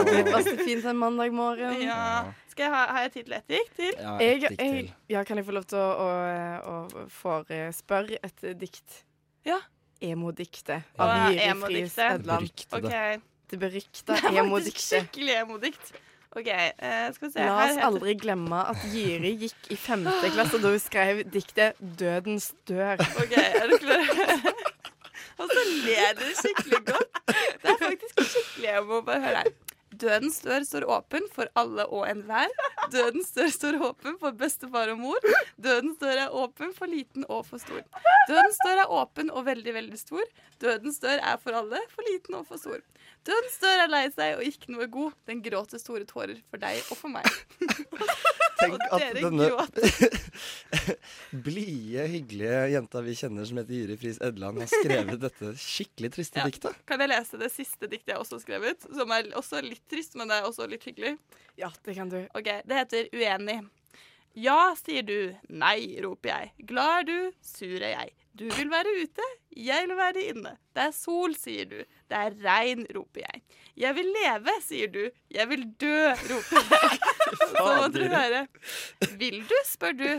det 0.08 0.24
passer 0.32 0.56
fint 0.64 0.84
en 0.88 0.96
mandag 0.98 1.30
morgen. 1.36 1.76
Ja. 1.84 2.32
Skal 2.50 2.64
jeg 2.66 2.72
ha, 2.72 2.82
har 2.96 3.04
jeg 3.04 3.12
tid 3.18 3.26
til 3.28 3.34
ett 3.36 3.48
dikt 3.52 3.74
til? 3.76 3.92
Ja, 4.00 4.14
Jeg, 4.24 4.42
et 4.42 4.56
dikt 4.56 4.62
jeg, 4.64 4.90
ja, 5.12 5.22
kan 5.28 5.36
jeg 5.38 5.46
få 5.46 5.54
lov 5.54 5.66
til 5.68 5.78
å, 5.78 5.88
å, 6.08 6.76
å 6.96 7.06
forespørre 7.12 8.18
et 8.24 8.46
dikt? 8.58 9.02
Ja. 9.46 9.60
Emo-diktet 10.04 10.98
av 11.00 11.08
ja, 11.08 11.28
Jiri 11.30 11.46
emo 11.50 11.70
Friis 11.70 11.96
Edland. 11.98 12.50
Det 13.46 13.58
berykta 13.62 14.16
Det 14.18 14.32
er 14.32 14.50
faktisk 14.50 14.82
skikkelig 14.82 15.38
emo-dikt. 15.40 15.92
OK, 16.36 16.48
uh, 16.52 17.12
skal 17.14 17.28
vi 17.28 17.30
se. 17.32 17.44
La 17.46 17.60
oss 17.64 17.78
aldri 17.86 18.12
glemme 18.20 18.58
at 18.72 18.82
Jiri 18.92 19.32
gikk 19.40 19.70
i 19.72 19.78
femte 19.80 20.32
klasse 20.34 20.60
da 20.60 20.72
hun 20.74 20.82
skrev 20.82 21.22
diktet 21.32 21.78
'Dødens 21.80 22.50
dør'. 22.68 23.00
OK, 23.22 23.36
er 23.40 23.70
du 23.72 23.78
klar? 23.80 24.10
Og 25.40 25.48
så 25.52 25.62
ler 25.86 26.12
du 26.18 26.26
skikkelig 26.36 26.82
godt. 26.92 27.22
Det 27.62 27.72
er 27.72 27.80
faktisk 27.80 28.20
skikkelig 28.34 28.74
emo. 28.80 29.00
Bare 29.06 29.20
hør 29.24 29.40
her. 29.40 29.54
Dødens 29.96 30.38
dør 30.44 30.64
står 30.66 30.84
åpen 30.92 31.26
for 31.32 31.48
alle 31.58 31.86
og 31.88 32.04
enhver. 32.10 32.52
Dødens 32.92 33.30
dør 33.36 33.48
står 33.54 33.78
åpen 33.90 34.18
for 34.20 34.36
bestefar 34.38 34.92
og 34.92 35.00
mor. 35.00 35.28
Dødens 35.62 35.98
dør 36.02 36.22
er 36.26 36.34
åpen 36.36 36.74
for 36.76 36.90
liten 36.90 37.24
og 37.28 37.44
for 37.48 37.62
stor. 37.62 37.80
Dødens 38.28 38.58
dør 38.66 38.82
er 38.84 38.92
åpen 39.00 39.30
og 39.32 39.46
veldig, 39.48 39.74
veldig 39.78 39.98
stor. 40.00 40.24
Dødens 40.62 41.00
dør 41.02 41.18
er 41.22 41.40
for 41.42 41.56
alle, 41.58 41.80
for 41.92 42.06
liten 42.10 42.36
og 42.38 42.46
for 42.48 42.60
stor. 42.60 42.80
Dødens 43.26 43.56
dør 43.62 43.84
er 43.86 43.90
lei 43.90 44.04
seg 44.14 44.36
og 44.38 44.44
ikke 44.46 44.70
noe 44.74 44.86
god. 44.92 45.14
Den 45.26 45.40
gråter 45.42 45.80
store 45.82 46.06
tårer 46.08 46.38
for 46.50 46.62
deg 46.62 46.78
og 46.92 46.98
for 47.00 47.10
meg. 47.12 47.26
Tenk 48.56 48.76
Og 48.76 48.94
at 48.96 49.16
denne 49.18 49.48
blide, 51.46 52.06
hyggelige 52.10 52.60
jenta 52.72 53.02
vi 53.04 53.14
kjenner 53.18 53.44
som 53.48 53.58
heter 53.60 53.76
Jyri 53.76 53.96
Friis 54.00 54.20
Edland, 54.24 54.60
har 54.62 54.70
skrevet 54.70 55.20
dette 55.22 55.52
skikkelig 55.60 56.12
triste 56.16 56.40
Ja. 56.40 56.46
diktet. 56.48 56.78
Kan 56.88 57.02
jeg 57.02 57.10
lese 57.12 57.38
det 57.40 57.50
siste 57.52 57.88
diktet 57.90 58.14
jeg 58.14 58.22
også 58.22 58.38
har 58.38 58.44
skrevet? 58.46 58.86
Som 58.96 59.12
er 59.12 59.28
også 59.36 59.60
litt 59.64 59.85
trist, 59.90 60.14
men 60.18 60.30
det 60.30 60.40
er 60.40 60.48
også 60.48 60.68
litt 60.70 60.84
hyggelig. 60.88 61.16
Ja, 61.60 61.70
det 61.84 61.96
kan 61.96 62.12
du. 62.12 62.20
Ok, 62.36 62.50
Det 62.66 62.78
heter 62.82 63.08
Uenig. 63.16 63.62
Ja, 64.36 64.74
sier 64.76 65.02
du. 65.06 65.32
Nei, 65.48 65.96
roper 66.04 66.28
jeg. 66.28 66.52
Glad 66.68 66.98
er 66.98 67.06
du, 67.08 67.18
sur 67.40 67.78
er 67.80 67.94
jeg. 67.94 68.12
Du 68.36 68.44
vil 68.52 68.68
være 68.68 68.90
ute, 69.00 69.24
jeg 69.56 69.86
vil 69.88 69.96
være 69.96 70.24
inne. 70.34 70.50
Det 70.76 70.82
er 70.90 70.92
sol, 70.92 71.32
sier 71.40 71.64
du. 71.70 71.78
Det 72.10 72.18
er 72.18 72.34
regn, 72.44 72.82
roper 72.92 73.22
jeg. 73.24 73.40
Jeg 73.80 73.96
vil 73.96 74.10
leve, 74.12 74.52
sier 74.60 74.92
du. 74.92 75.06
Jeg 75.32 75.48
vil 75.48 75.64
dø, 75.80 76.10
roper 76.28 76.68
jeg. 76.74 76.98
Så 77.54 77.64
må 77.64 77.88
du 77.94 78.02
høre. 78.12 78.42
Vil 79.16 79.40
du, 79.48 79.56
spør 79.64 79.96
du. 79.96 80.10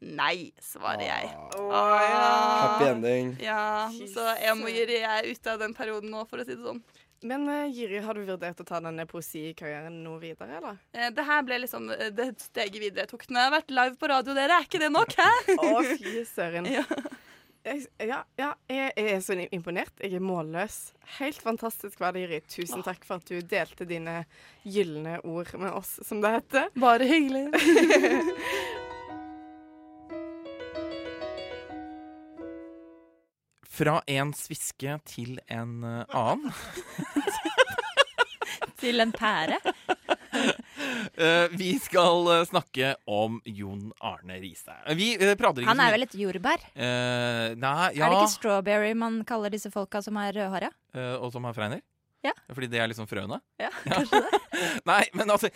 Nei, 0.00 0.50
svarer 0.64 1.04
jeg. 1.04 1.30
Happy 1.60 2.88
ending. 2.88 3.34
Ja, 3.44 3.86
så 4.08 4.30
jeg 4.40 5.00
er 5.04 5.26
ute 5.28 5.52
av 5.52 5.60
den 5.60 5.74
perioden 5.76 6.08
nå, 6.10 6.24
for 6.30 6.40
å 6.40 6.46
si 6.46 6.56
det 6.56 6.64
sånn. 6.64 6.80
Men 7.22 7.48
uh, 7.48 7.66
Jiri, 7.68 7.98
har 8.00 8.16
du 8.16 8.22
vurdert 8.24 8.60
å 8.62 8.64
ta 8.64 8.78
denne 8.80 9.04
poesikarrieren 9.08 9.98
noe 10.04 10.20
videre, 10.22 10.56
eller? 10.56 10.78
Eh, 10.96 11.10
Det 11.12 11.24
her 11.28 11.42
ble 11.44 11.58
liksom 11.66 11.90
eh, 11.92 12.08
det 12.16 12.30
steget 12.40 12.80
videre 12.80 13.04
jeg 13.04 13.12
tok. 13.12 13.26
Nå 13.28 13.40
har 13.40 13.50
jeg 13.50 13.56
vært 13.58 13.74
live 13.76 13.98
på 14.00 14.08
radio, 14.08 14.36
dere. 14.38 14.56
Er 14.56 14.68
ikke 14.68 14.80
det 14.80 14.92
nok, 14.94 15.12
hæ? 15.18 15.28
Å, 15.68 15.82
fy 16.00 16.24
søren. 16.28 16.70
Ja. 16.70 16.86
Jeg, 17.60 17.82
ja, 18.08 18.22
ja 18.40 18.54
jeg, 18.72 18.92
jeg 18.96 19.12
er 19.12 19.20
så 19.20 19.36
imponert. 19.52 19.92
Jeg 20.00 20.16
er 20.16 20.24
målløs. 20.24 20.78
Helt 21.18 21.42
fantastisk 21.44 22.00
hva 22.00 22.08
det, 22.16 22.24
gir. 22.24 22.46
Tusen 22.48 22.80
takk 22.86 23.04
for 23.04 23.20
at 23.20 23.28
du 23.28 23.36
delte 23.44 23.84
dine 23.84 24.22
gylne 24.64 25.18
ord 25.28 25.52
med 25.60 25.76
oss, 25.76 25.98
som 26.08 26.24
det 26.24 26.32
heter. 26.38 26.70
Bare 26.80 27.04
hyggelig. 27.10 27.50
Fra 33.80 34.02
en 34.12 34.34
sviske 34.36 34.98
til 35.08 35.38
en 35.48 35.78
eh, 35.88 36.02
annen. 36.12 36.52
Til 38.80 39.00
en 39.00 39.12
pære. 39.12 39.58
Eh, 41.20 41.50
vi 41.58 41.74
skal 41.82 42.28
eh, 42.32 42.44
snakke 42.48 42.92
om 43.10 43.40
Jon 43.44 43.90
Arne 44.06 44.38
Riise. 44.40 44.72
Vi 44.96 45.10
prater 45.36 45.60
ikke 45.60 45.68
Han 45.68 45.82
er 45.82 45.92
vel 45.92 46.06
et 46.06 46.14
jordbær? 46.16 46.62
Uh, 46.72 47.50
nei, 47.60 47.90
ja 47.98 48.06
Er 48.06 48.14
det 48.14 48.20
ikke 48.22 48.30
strawberry 48.32 48.94
man 48.96 49.18
kaller 49.28 49.52
disse 49.52 49.68
folka 49.74 50.00
som 50.04 50.16
er 50.22 50.32
rødhåra? 50.38 50.70
Uh, 50.96 51.18
Og 51.18 51.34
som 51.34 51.44
har 51.44 51.56
fregner? 51.56 51.82
Ja. 52.24 52.32
Fordi 52.54 52.70
det 52.72 52.80
er 52.80 52.88
liksom 52.88 53.10
frøene? 53.10 53.40
Ja, 53.60 53.68
kanskje 53.84 54.22
det. 54.24 54.40
Nei, 54.90 55.02
men 55.18 55.34
altså 55.34 55.50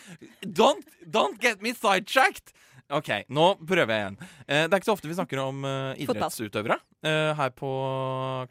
Don't, 0.44 0.84
don't 1.06 1.40
get 1.40 1.64
me 1.64 1.72
sidetracked! 1.72 2.52
OK, 2.92 3.08
nå 3.32 3.44
prøver 3.64 3.90
jeg 3.94 4.02
igjen. 4.02 4.16
Eh, 4.44 4.64
det 4.66 4.74
er 4.74 4.80
ikke 4.80 4.90
så 4.90 4.94
ofte 4.96 5.08
vi 5.08 5.16
snakker 5.16 5.40
om 5.40 5.62
eh, 5.64 6.02
idrettsutøvere 6.04 6.76
eh, 7.00 7.30
her 7.38 7.52
på 7.56 7.70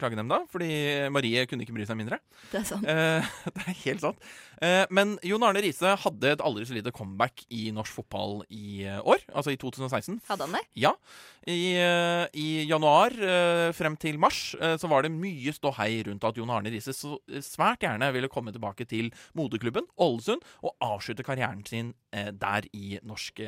Klagenemnda, 0.00 0.40
fordi 0.50 0.70
Marie 1.14 1.44
kunne 1.46 1.62
ikke 1.62 1.76
bry 1.76 1.86
seg 1.86 2.00
mindre. 2.00 2.18
Det 2.50 2.58
er 2.64 2.66
sant. 2.66 2.82
Eh, 2.82 3.30
det 3.54 3.62
er 3.62 3.78
helt 3.84 4.02
sant. 4.02 4.26
Eh, 4.62 4.84
men 4.94 5.16
Jon 5.26 5.42
Arne 5.46 5.62
Riise 5.64 5.94
hadde 6.04 6.32
et 6.34 6.42
aldri 6.44 6.66
så 6.68 6.76
lite 6.76 6.92
comeback 6.94 7.44
i 7.54 7.68
norsk 7.74 7.98
fotball 7.98 8.42
i 8.52 8.84
eh, 8.86 9.00
år, 9.00 9.24
altså 9.34 9.54
i 9.54 9.58
2016. 9.60 10.20
Hadde 10.28 10.46
han 10.46 10.56
det? 10.58 10.62
Ja. 10.84 10.94
I, 11.44 11.74
eh, 11.76 12.24
i 12.40 12.48
januar 12.68 13.12
frem 13.76 13.98
til 14.00 14.16
mars 14.20 14.54
så 14.80 14.88
var 14.88 15.04
det 15.04 15.12
mye 15.12 15.52
ståhei 15.52 15.98
rundt 16.06 16.24
at 16.24 16.38
Jon 16.40 16.52
Arne 16.54 16.72
Riise 16.72 16.94
så 16.96 17.18
svært 17.44 17.84
gjerne 17.84 18.08
ville 18.14 18.30
komme 18.32 18.54
tilbake 18.54 18.86
til 18.88 19.10
moderklubben 19.36 19.88
Ålesund 20.00 20.44
og 20.64 20.72
avslutte 20.84 21.26
karrieren 21.26 21.60
sin 21.68 21.92
der 22.14 22.64
i 22.72 22.98
norsk 23.04 23.42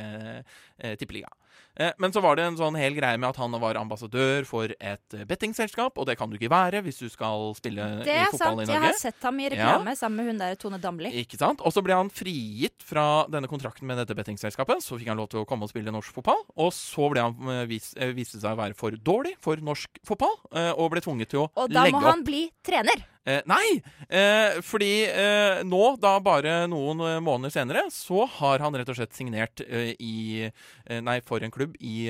tippeliga. 1.00 1.30
Eh, 1.78 1.92
Men 1.98 2.12
så 2.12 2.22
var 2.24 2.36
det 2.36 2.44
en 2.46 2.56
sånn 2.56 2.76
hel 2.78 2.94
greie 2.96 3.18
med 3.20 3.28
at 3.28 3.36
han 3.36 3.52
var 3.60 3.76
ambassadør 3.76 4.46
for 4.48 4.64
et 4.80 5.14
eh, 5.14 5.24
bettingselskap, 5.28 5.98
og 5.98 6.06
det 6.08 6.16
kan 6.16 6.30
du 6.30 6.38
ikke 6.38 6.48
være 6.50 6.80
hvis 6.86 6.98
du 7.02 7.08
skal 7.12 7.52
spille 7.58 7.84
Det 8.04 8.14
i 8.14 8.22
er 8.22 8.30
fotball 8.32 8.62
sant. 8.62 8.70
i 8.70 8.72
Jeg 8.72 8.82
har 8.86 8.96
sett 9.00 9.22
ham 9.28 9.40
i 9.40 9.48
reklame 9.52 9.96
sammen 9.96 10.16
med 10.16 10.26
hun 10.30 10.38
der 10.40 10.54
Tone 10.56 10.78
Damli. 10.80 11.12
Ikke 11.22 11.36
sant? 11.40 11.60
Og 11.60 11.72
så 11.76 11.82
ble 11.84 11.92
han 11.98 12.08
frigitt 12.08 12.80
fra 12.86 13.26
denne 13.28 13.48
kontrakten 13.50 13.84
med 13.86 14.00
dette 14.00 14.16
bettingselskapet. 14.16 14.80
Så 14.84 14.96
fikk 14.98 15.08
han 15.12 15.20
lov 15.20 15.28
til 15.28 15.42
å 15.42 15.46
komme 15.48 15.68
og 15.68 15.72
spille 15.72 15.92
norsk 15.92 16.14
fotball. 16.16 16.46
Og 16.56 16.72
så 16.72 17.10
ble 17.12 17.20
han, 17.26 17.36
eh, 17.52 17.66
vis, 17.66 17.92
viste 18.16 18.40
seg 18.40 18.56
å 18.56 18.62
være 18.62 18.74
for 18.78 18.90
dårlig 18.96 19.36
for 19.44 19.56
norsk 19.56 20.00
fotball, 20.06 20.36
og 20.76 20.90
ble 20.92 21.00
tvunget 21.04 21.28
til 21.28 21.44
å 21.44 21.46
legge 21.46 21.52
opp. 21.52 21.62
Og 21.66 21.70
da 21.76 21.84
må 21.92 22.00
han 22.00 22.24
bli 22.24 22.46
trener. 22.64 23.04
Eh, 23.26 23.42
nei! 23.50 23.80
Eh, 24.06 24.60
fordi 24.62 24.90
eh, 25.10 25.62
nå, 25.66 25.82
da 25.98 26.14
bare 26.22 26.60
noen 26.70 27.02
eh, 27.02 27.16
måneder 27.24 27.50
senere, 27.56 27.86
så 27.90 28.22
har 28.38 28.62
han 28.62 28.76
rett 28.78 28.92
og 28.92 28.98
slett 28.98 29.16
signert 29.18 29.62
eh, 29.66 29.94
i 29.98 30.44
eh, 30.46 31.00
Nei, 31.02 31.18
for 31.26 31.42
en 31.42 31.50
klubb 31.54 31.74
i 31.82 32.06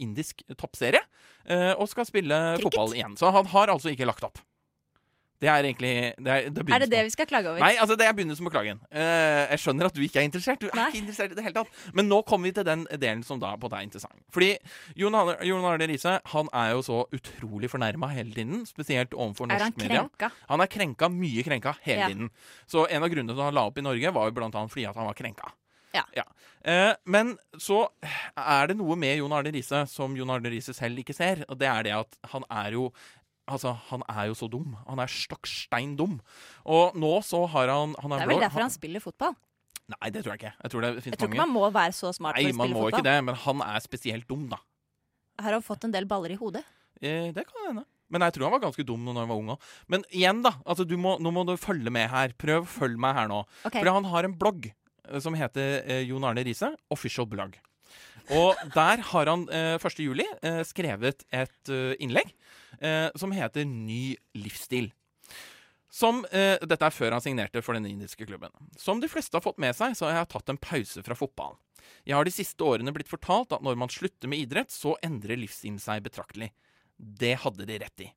indisk 0.00 0.42
toppserie. 0.58 1.02
Og 1.80 1.88
skal 1.90 2.06
spille 2.08 2.36
Cricket? 2.56 2.62
fotball 2.68 2.94
igjen. 2.96 3.16
Så 3.18 3.30
han 3.34 3.48
har 3.52 3.72
altså 3.72 3.90
ikke 3.92 4.06
lagt 4.08 4.24
opp. 4.26 4.40
Det 5.40 5.48
er 5.48 5.64
egentlig 5.64 5.92
det 6.20 6.32
er, 6.34 6.48
det 6.52 6.64
Er 6.68 6.82
det 6.84 6.88
det 6.92 7.02
vi 7.06 7.12
skal 7.14 7.26
klage 7.30 7.48
over? 7.48 7.62
Nei, 7.62 7.72
altså 7.80 7.96
det 7.96 8.04
er 8.04 8.12
begynnelsen 8.16 8.44
på 8.44 8.52
klagen. 8.52 8.80
Uh, 8.92 9.48
jeg 9.48 9.62
skjønner 9.62 9.88
at 9.88 9.96
du 9.96 10.02
ikke 10.04 10.20
er 10.20 10.26
interessert. 10.28 10.60
Du 10.60 10.66
er 10.68 10.76
Nei. 10.76 10.88
ikke 10.90 11.00
interessert 11.00 11.32
i 11.32 11.38
det 11.38 11.44
hele 11.46 11.56
tatt. 11.56 11.78
Men 11.96 12.10
nå 12.12 12.18
kommer 12.28 12.50
vi 12.50 12.52
til 12.58 12.66
den 12.68 12.84
delen 13.00 13.22
som 13.24 13.40
da 13.40 13.54
på 13.60 13.70
deg 13.72 13.78
er 13.80 13.88
interessant. 13.88 14.20
Fordi 14.36 14.50
Jon 15.00 15.16
Arne, 15.16 15.38
Jon 15.48 15.64
Arne 15.64 15.88
Riise 15.88 16.18
han 16.34 16.52
er 16.52 16.74
jo 16.74 16.84
så 16.84 16.98
utrolig 17.16 17.70
fornærma 17.72 18.12
hele 18.12 18.36
tiden. 18.36 18.66
Spesielt 18.68 19.16
overfor 19.16 19.48
norsk 19.48 19.80
media. 19.80 19.88
Er 19.88 20.02
han 20.02 20.12
krenka? 20.12 20.30
Han 20.52 20.60
er 20.66 20.72
krenka, 20.76 21.08
mye 21.14 21.46
krenka, 21.46 21.74
hele 21.88 22.04
Ja. 22.04 22.12
tiden. 22.12 22.30
Så 22.68 22.84
en 22.90 23.02
av 23.02 23.08
grunnene 23.08 23.32
til 23.32 23.40
at 23.40 23.48
han 23.48 23.54
la 23.56 23.66
opp 23.66 23.78
i 23.80 23.86
Norge, 23.88 24.12
var 24.12 24.28
jo 24.28 24.36
blant 24.36 24.54
annet 24.54 24.70
fordi 24.76 24.88
at 24.88 24.96
han 25.00 25.08
var 25.08 25.14
krenka. 25.16 25.54
Ja. 25.94 26.04
Eh, 26.62 26.92
men 27.08 27.32
så 27.58 27.86
er 28.36 28.68
det 28.70 28.76
noe 28.78 28.96
med 29.00 29.16
Jon 29.18 29.32
Arne 29.32 29.52
Riise 29.54 29.80
som 29.90 30.14
Jon 30.16 30.30
Arne 30.30 30.52
Riise 30.52 30.74
selv 30.76 31.00
ikke 31.02 31.16
ser. 31.16 31.44
Og 31.48 31.58
det 31.60 31.66
er 31.70 31.86
det 31.88 31.94
at 31.96 32.18
han 32.34 32.44
er 32.50 32.76
jo 32.76 32.90
Altså, 33.50 33.74
han 33.90 34.02
er 34.08 34.30
jo 34.30 34.36
så 34.38 34.48
dum. 34.52 34.74
Han 34.86 35.02
er 35.02 35.10
stakkstein 35.10 35.96
dum. 35.98 36.18
Og 36.70 36.94
nå 36.98 37.12
så 37.26 37.42
har 37.52 37.68
han, 37.72 37.94
han 37.98 38.14
Det 38.14 38.20
er 38.20 38.22
er 38.24 38.30
vel 38.30 38.36
blå- 38.38 38.44
derfor 38.46 38.64
han 38.66 38.74
spiller 38.74 39.02
fotball. 39.04 39.34
Nei, 39.90 40.10
det 40.14 40.22
tror 40.22 40.36
jeg 40.36 40.40
ikke. 40.44 40.52
Jeg 40.62 40.70
tror 40.70 40.84
det 40.86 40.90
Jeg 41.04 41.16
tror 41.18 41.28
ikke 41.32 41.40
man 41.42 41.50
må 41.50 41.64
være 41.74 41.94
så 41.96 42.12
smart 42.14 42.36
Nei, 42.38 42.44
for 42.46 42.50
å 42.50 42.58
spille 42.60 42.60
fotball. 42.60 42.68
Nei, 42.70 42.74
man 42.74 42.84
må 42.86 42.90
ikke 42.94 43.06
det, 43.10 43.16
men 43.26 43.34
han 43.44 43.62
er 43.66 43.80
spesielt 43.82 44.28
dum, 44.30 44.44
da. 44.52 44.60
Har 45.42 45.56
han 45.56 45.64
fått 45.66 45.84
en 45.88 45.94
del 45.94 46.06
baller 46.06 46.30
i 46.36 46.38
hodet? 46.38 46.62
Eh, 47.02 47.32
det 47.34 47.42
kan 47.48 47.66
hende. 47.66 47.84
Men 48.10 48.22
jeg 48.26 48.34
tror 48.36 48.46
han 48.48 48.54
var 48.56 48.62
ganske 48.66 48.84
dum 48.86 49.02
når 49.06 49.18
han 49.22 49.30
var 49.30 49.38
ung 49.40 49.50
òg. 49.54 49.66
Men 49.90 50.04
igjen, 50.10 50.42
da. 50.46 50.52
Altså, 50.66 50.86
du 50.86 50.96
må, 51.00 51.16
nå 51.22 51.30
må 51.34 51.44
du 51.48 51.56
følge 51.58 51.90
med 51.94 52.08
her. 52.10 52.34
Prøv 52.38 52.62
å 52.66 52.70
følge 52.70 52.98
meg 53.02 53.14
her 53.18 53.28
nå. 53.30 53.40
Okay. 53.64 53.80
For 53.82 53.90
han 53.94 54.04
har 54.12 54.26
en 54.28 54.34
blogg 54.38 54.70
eh, 54.70 55.18
som 55.22 55.34
heter 55.38 55.82
eh, 55.86 56.02
Jon 56.06 56.26
Arne 56.28 56.44
Riise, 56.46 56.72
official 56.90 57.26
blog. 57.30 57.56
Og 58.30 58.54
der 58.76 59.00
har 59.10 59.26
han 59.26 59.48
eh, 59.50 59.74
1. 59.80 60.02
juli 60.04 60.26
eh, 60.46 60.60
skrevet 60.66 61.24
et 61.34 61.70
eh, 61.72 61.96
innlegg 61.98 62.30
eh, 62.78 63.08
som 63.18 63.32
heter 63.34 63.66
Ny 63.66 64.16
livsstil. 64.38 64.92
Som, 65.90 66.22
eh, 66.30 66.56
dette 66.62 66.86
er 66.86 66.94
før 66.94 67.16
han 67.16 67.24
signerte 67.24 67.62
for 67.66 67.74
den 67.74 67.88
indiske 67.90 68.26
klubben. 68.26 68.52
Som 68.78 69.00
de 69.02 69.10
fleste 69.10 69.34
har 69.34 69.42
fått 69.42 69.58
med 69.58 69.74
seg, 69.74 69.96
så 69.98 70.06
har 70.06 70.20
jeg 70.20 70.30
tatt 70.30 70.52
en 70.52 70.60
pause 70.60 71.02
fra 71.02 71.18
fotballen. 71.18 71.58
Jeg 72.06 72.14
har 72.14 72.24
de 72.24 72.30
siste 72.30 72.62
årene 72.62 72.94
blitt 72.94 73.10
fortalt 73.10 73.52
at 73.56 73.64
når 73.66 73.76
man 73.76 73.90
slutter 73.90 74.30
med 74.30 74.38
idrett, 74.44 74.70
så 74.70 74.94
endrer 75.02 75.40
livsstilen 75.40 75.80
seg 75.82 76.04
betraktelig. 76.04 76.52
Det 76.96 77.34
hadde 77.42 77.66
de 77.66 77.78
rett 77.82 78.06
i. 78.06 78.08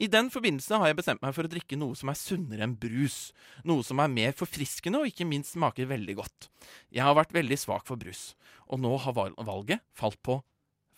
I 0.00 0.08
den 0.10 0.30
forbindelse 0.32 0.78
har 0.80 0.90
jeg 0.90 0.98
bestemt 0.98 1.22
meg 1.22 1.34
for 1.36 1.46
å 1.46 1.52
drikke 1.52 1.78
noe 1.78 1.94
som 1.98 2.10
er 2.10 2.18
sunnere 2.18 2.64
enn 2.66 2.76
brus. 2.80 3.30
Noe 3.68 3.84
som 3.86 4.00
er 4.02 4.12
mer 4.12 4.34
forfriskende 4.36 5.02
og 5.02 5.10
ikke 5.10 5.28
minst 5.28 5.54
smaker 5.54 5.90
veldig 5.90 6.16
godt. 6.22 6.48
Jeg 6.90 7.04
har 7.06 7.18
vært 7.18 7.36
veldig 7.36 7.58
svak 7.60 7.86
for 7.86 8.00
brus, 8.00 8.34
og 8.66 8.82
nå 8.82 8.96
har 9.04 9.14
valget 9.14 9.84
falt 9.94 10.20
på 10.26 10.40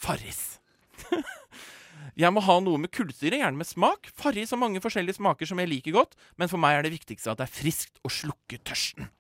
Farris. 0.01 0.61
jeg 2.19 2.35
må 2.35 2.43
ha 2.45 2.59
noe 2.65 2.81
med 2.83 2.93
kullsyre, 2.95 3.39
gjerne 3.41 3.59
med 3.59 3.69
smak. 3.69 4.11
Farge 4.19 4.45
i 4.45 4.49
så 4.49 4.59
mange 4.61 4.83
forskjellige 4.85 5.19
smaker 5.21 5.49
som 5.49 5.61
jeg 5.63 5.71
liker 5.71 5.97
godt, 5.97 6.17
men 6.41 6.51
for 6.51 6.63
meg 6.63 6.79
er 6.79 6.87
det 6.87 6.95
viktigste 6.95 7.33
at 7.33 7.43
det 7.43 7.49
er 7.49 7.55
friskt 7.57 8.01
og 8.05 8.15
slukker 8.15 8.63
tørsten. 8.69 9.11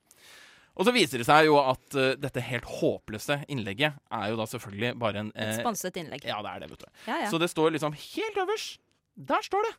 Og 0.73 0.89
så 0.89 0.95
viser 0.95 1.21
det 1.21 1.29
seg 1.29 1.51
jo 1.51 1.59
at 1.61 1.97
uh, 1.99 2.15
dette 2.17 2.45
helt 2.47 2.69
håpløse 2.81 3.43
innlegget 3.53 3.99
er 4.09 4.31
jo 4.33 4.39
da 4.41 4.47
selvfølgelig 4.49 4.95
bare 5.03 5.25
en 5.27 5.33
Et 5.35 5.51
eh, 5.51 5.59
sponset 5.61 5.99
innlegg. 6.01 6.25
Ja, 6.25 6.39
det 6.45 6.55
er 6.55 6.63
det, 6.65 6.71
vet 6.73 6.87
du. 6.87 6.89
Ja, 7.11 7.19
ja. 7.27 7.33
Så 7.33 7.41
det 7.43 7.51
står 7.53 7.75
liksom 7.77 7.93
helt 7.93 8.41
øverst. 8.41 8.81
Der 9.13 9.45
står 9.45 9.69
det. 9.69 9.75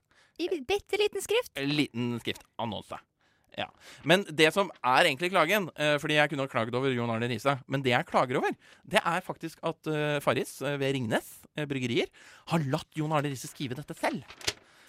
I 0.45 0.61
bitte 0.61 0.97
liten 1.01 1.21
skrift. 1.21 1.49
Liten 1.57 2.13
skrift. 2.21 2.45
Annonse. 2.61 2.99
Ja. 3.59 3.67
Men 4.07 4.23
det 4.25 4.49
som 4.55 4.71
er 4.81 5.09
egentlig 5.09 5.29
klagen, 5.33 5.69
eh, 5.77 5.95
fordi 6.01 6.17
jeg 6.17 6.31
kunne 6.31 6.45
ha 6.47 6.51
klaget 6.51 6.75
over 6.77 6.93
Jon 6.93 7.11
Arne 7.13 7.29
Riise, 7.29 7.57
men 7.67 7.83
det 7.85 7.93
jeg 7.93 8.09
klager 8.09 8.39
over, 8.41 8.55
det 8.89 9.01
er 9.03 9.25
faktisk 9.25 9.61
at 9.65 9.91
eh, 9.91 10.17
Farris 10.25 10.57
eh, 10.61 10.79
ved 10.81 10.95
Ringnes 10.97 11.29
bryggerier 11.69 12.09
har 12.49 12.63
latt 12.73 12.97
Jon 12.97 13.13
Arne 13.13 13.29
Riise 13.29 13.49
skrive 13.51 13.77
dette 13.77 13.93
selv. 13.99 14.25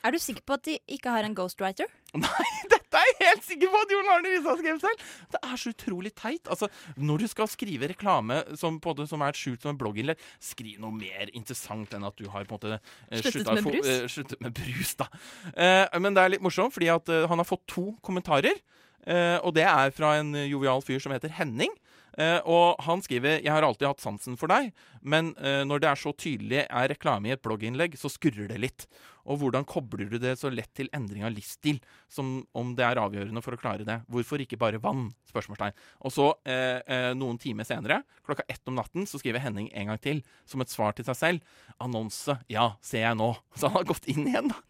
Er 0.05 0.13
du 0.13 0.21
sikker 0.21 0.45
på 0.45 0.57
at 0.57 0.65
de 0.69 0.79
ikke 0.97 1.13
har 1.13 1.27
en 1.27 1.37
ghostwriter? 1.37 1.91
Nei, 2.25 2.49
dette 2.95 3.03
er 3.03 3.11
jeg 3.11 3.29
helt 3.29 3.47
sikker 3.49 3.73
på 3.75 3.81
at 3.85 3.93
Jon 3.95 4.11
Arne 4.15 4.31
Riise 4.33 4.47
har 4.49 4.61
skrevet 4.61 4.85
selv! 4.85 5.05
Det 5.35 5.41
er 5.51 5.57
så 5.61 5.73
utrolig 5.75 6.13
teit. 6.15 6.51
Altså, 6.55 6.69
når 6.97 7.25
du 7.25 7.27
skal 7.33 7.51
skrive 7.51 7.89
reklame 7.91 8.41
som, 8.61 8.79
måte, 8.85 9.07
som 9.11 9.25
er 9.27 9.35
skjult 9.39 9.65
som 9.67 9.73
en 9.75 9.81
blogginnlegg, 9.81 10.21
skriv 10.43 10.79
noe 10.83 10.95
mer 10.95 11.33
interessant 11.35 11.93
enn 11.99 12.07
at 12.07 12.17
du 12.21 12.29
har 12.31 12.47
på 12.47 12.55
en 12.55 12.61
måte 12.61 12.79
eh, 12.79 13.25
Sluttet 13.25 13.51
med 13.59 13.67
brus? 13.67 13.91
eh, 13.91 14.07
sluttet 14.15 14.45
med 14.45 14.55
brus, 14.57 14.95
da. 15.03 15.09
Eh, 15.53 15.99
men 16.01 16.15
det 16.15 16.23
er 16.25 16.35
litt 16.37 16.45
morsomt, 16.47 16.75
fordi 16.77 16.93
at 16.95 17.11
eh, 17.13 17.27
han 17.31 17.43
har 17.43 17.49
fått 17.49 17.67
to 17.75 17.91
kommentarer. 18.07 18.57
eh, 19.07 19.39
og 19.43 19.55
det 19.59 19.67
er 19.69 19.91
fra 19.97 20.15
en 20.21 20.35
eh, 20.39 20.47
jovial 20.53 20.81
fyr 20.87 21.03
som 21.03 21.13
heter 21.13 21.35
Henning. 21.41 21.75
Eh, 22.19 22.39
og 22.47 22.79
han 22.87 23.03
skriver 23.03 23.41
Jeg 23.41 23.51
har 23.51 23.67
alltid 23.67 23.89
hatt 23.89 24.03
sansen 24.05 24.39
for 24.39 24.53
deg, 24.53 24.71
men 25.03 25.33
eh, 25.39 25.63
når 25.67 25.83
det 25.83 25.91
er 25.91 26.01
så 26.01 26.13
tydelig 26.15 26.63
er 26.65 26.91
reklame 26.93 27.31
i 27.31 27.35
et 27.35 27.43
blogginnlegg, 27.45 27.97
så 27.99 28.11
skurrer 28.13 28.49
det 28.51 28.61
litt. 28.63 28.87
Og 29.25 29.41
hvordan 29.41 29.65
kobler 29.69 30.11
du 30.11 30.19
det 30.21 30.35
så 30.41 30.51
lett 30.53 30.71
til 30.77 30.91
endring 30.97 31.25
av 31.25 31.33
livsstil, 31.33 31.81
som 32.13 32.43
om 32.57 32.75
det 32.77 32.85
er 32.87 33.01
avgjørende 33.01 33.43
for 33.45 33.57
å 33.57 33.61
klare 33.61 33.87
det? 33.89 34.01
Hvorfor 34.13 34.43
ikke 34.45 34.61
bare 34.61 34.83
vann? 34.83 35.09
Spørsmålstegn. 35.31 35.77
Og 36.05 36.15
så, 36.15 36.29
eh, 36.45 36.81
eh, 36.87 37.11
noen 37.17 37.41
timer 37.41 37.65
senere, 37.65 38.03
klokka 38.27 38.45
ett 38.49 38.63
om 38.69 38.77
natten, 38.77 39.09
så 39.09 39.19
skriver 39.19 39.41
Henning 39.41 39.71
en 39.73 39.93
gang 39.93 40.01
til, 40.01 40.23
som 40.47 40.61
et 40.61 40.69
svar 40.69 40.93
til 40.93 41.09
seg 41.09 41.17
selv. 41.17 41.41
Annonse. 41.81 42.39
Ja, 42.49 42.75
ser 42.83 43.09
jeg 43.09 43.17
nå. 43.17 43.35
Så 43.57 43.69
han 43.69 43.79
har 43.81 43.89
gått 43.89 44.07
inn 44.07 44.29
igjen, 44.29 44.53
da. 44.53 44.61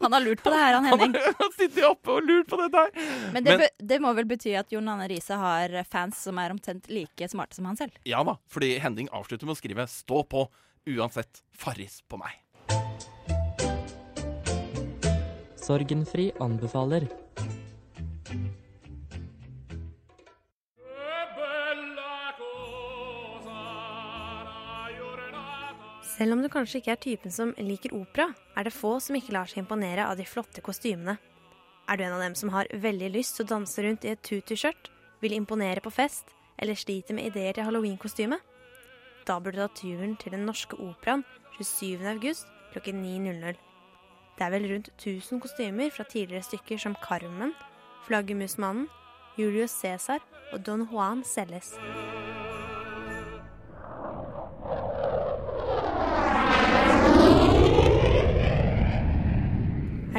Han 0.00 0.12
har 0.12 0.20
lurt 0.24 0.42
på 0.44 0.50
det 0.52 0.58
her, 0.60 0.74
han 0.78 0.84
Henning. 0.88 1.14
Han 1.24 1.34
har 1.38 1.52
sittet 1.58 1.84
oppe 1.88 2.14
og 2.18 2.24
lurt 2.28 2.48
på 2.50 2.56
dette 2.60 2.82
her. 2.84 2.90
Men 3.32 3.44
det, 3.44 3.50
Men- 3.50 3.60
be, 3.64 3.68
det 3.92 3.98
må 4.04 4.12
vel 4.16 4.28
bety 4.30 4.54
at 4.60 4.72
Jon 4.72 4.88
Anne 4.92 5.08
Riise 5.10 5.36
har 5.40 5.76
fans 5.90 6.18
som 6.28 6.38
er 6.42 6.50
omtrent 6.54 6.88
like 6.92 7.28
smarte 7.32 7.56
som 7.56 7.68
han 7.70 7.76
selv? 7.80 7.96
Ja 8.08 8.22
da, 8.26 8.36
fordi 8.52 8.74
Henning 8.82 9.08
avslutter 9.12 9.46
med 9.48 9.56
å 9.56 9.60
skrive 9.60 9.86
'Stå 9.88 10.22
på, 10.28 10.46
Uansett, 10.88 11.42
Farris 11.52 12.00
på 12.08 12.16
meg. 12.20 12.40
Sorgenfri 15.60 16.30
anbefaler. 16.40 17.06
Selv 26.20 26.34
om 26.36 26.42
du 26.44 26.50
kanskje 26.52 26.82
ikke 26.82 26.90
er 26.92 26.98
typen 27.00 27.32
som 27.32 27.54
liker 27.56 27.94
opera, 27.96 28.26
er 28.52 28.66
det 28.66 28.74
få 28.76 28.98
som 29.00 29.16
ikke 29.16 29.32
lar 29.32 29.48
seg 29.48 29.62
imponere 29.62 30.04
av 30.04 30.18
de 30.20 30.26
flotte 30.28 30.60
kostymene. 30.60 31.14
Er 31.88 31.96
du 31.96 32.02
en 32.04 32.12
av 32.12 32.20
dem 32.20 32.34
som 32.36 32.50
har 32.52 32.68
veldig 32.76 33.08
lyst 33.14 33.38
til 33.38 33.46
å 33.46 33.52
danse 33.54 33.80
rundt 33.80 34.04
i 34.04 34.10
et 34.12 34.20
tutu-skjørt, 34.28 34.90
vil 35.24 35.32
imponere 35.38 35.80
på 35.80 35.88
fest, 35.88 36.28
eller 36.60 36.76
sliter 36.76 37.16
med 37.16 37.30
ideer 37.30 37.56
til 37.56 37.64
halloweenkostyme? 37.64 38.36
Da 39.24 39.38
burde 39.40 39.56
du 39.56 39.64
ta 39.64 39.72
turen 39.80 40.12
til 40.20 40.36
Den 40.36 40.44
norske 40.44 40.76
operaen 40.76 41.24
27. 41.56 42.04
august 42.12 42.52
klokken 42.74 43.00
9.00. 43.00 43.56
Det 44.36 44.44
er 44.44 44.52
vel 44.52 44.68
rundt 44.74 44.92
1000 44.98 45.40
kostymer 45.40 45.88
fra 45.88 46.04
tidligere 46.04 46.44
stykker 46.44 46.84
som 46.84 47.00
Carmen, 47.00 47.56
Flaggermusmannen, 48.04 48.90
Julius 49.40 49.72
Cæsar 49.72 50.20
og 50.52 50.66
Don 50.68 50.84
Juan 50.92 51.24
selges. 51.24 51.78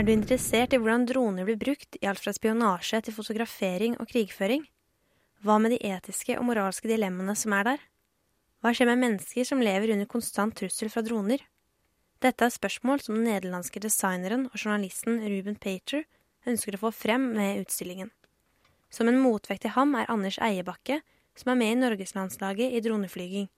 Er 0.01 0.07
du 0.07 0.15
interessert 0.15 0.71
i 0.73 0.79
hvordan 0.81 1.03
droner 1.05 1.45
blir 1.45 1.59
brukt 1.61 1.97
i 2.01 2.07
alt 2.09 2.17
fra 2.23 2.31
spionasje 2.33 3.03
til 3.05 3.13
fotografering 3.13 3.99
og 4.01 4.07
krigføring? 4.09 4.63
Hva 5.45 5.59
med 5.61 5.75
de 5.75 5.77
etiske 5.93 6.39
og 6.39 6.47
moralske 6.47 6.89
dilemmaene 6.89 7.35
som 7.37 7.53
er 7.53 7.67
der? 7.67 7.83
Hva 8.65 8.71
skjer 8.73 8.89
med 8.89 8.97
mennesker 9.03 9.45
som 9.45 9.61
lever 9.61 9.93
under 9.93 10.09
konstant 10.09 10.55
trussel 10.57 10.89
fra 10.89 11.03
droner? 11.05 11.43
Dette 12.17 12.47
er 12.47 12.55
spørsmål 12.55 13.03
som 13.05 13.19
den 13.19 13.27
nederlandske 13.29 13.83
designeren 13.83 14.47
og 14.49 14.55
journalisten 14.57 15.21
Ruben 15.21 15.59
Pater 15.61 16.07
ønsker 16.49 16.79
å 16.79 16.81
få 16.87 16.93
frem 17.03 17.29
med 17.35 17.61
utstillingen. 17.61 18.09
Som 18.89 19.13
en 19.13 19.21
motvekt 19.21 19.67
til 19.67 19.75
ham 19.77 19.93
er 20.01 20.09
Anders 20.09 20.41
Eiebakke, 20.41 21.03
som 21.37 21.53
er 21.53 21.61
med 21.61 21.75
i 21.75 21.79
Norgeslandslaget 21.83 22.73
i 22.73 22.81
droneflyging. 22.81 23.53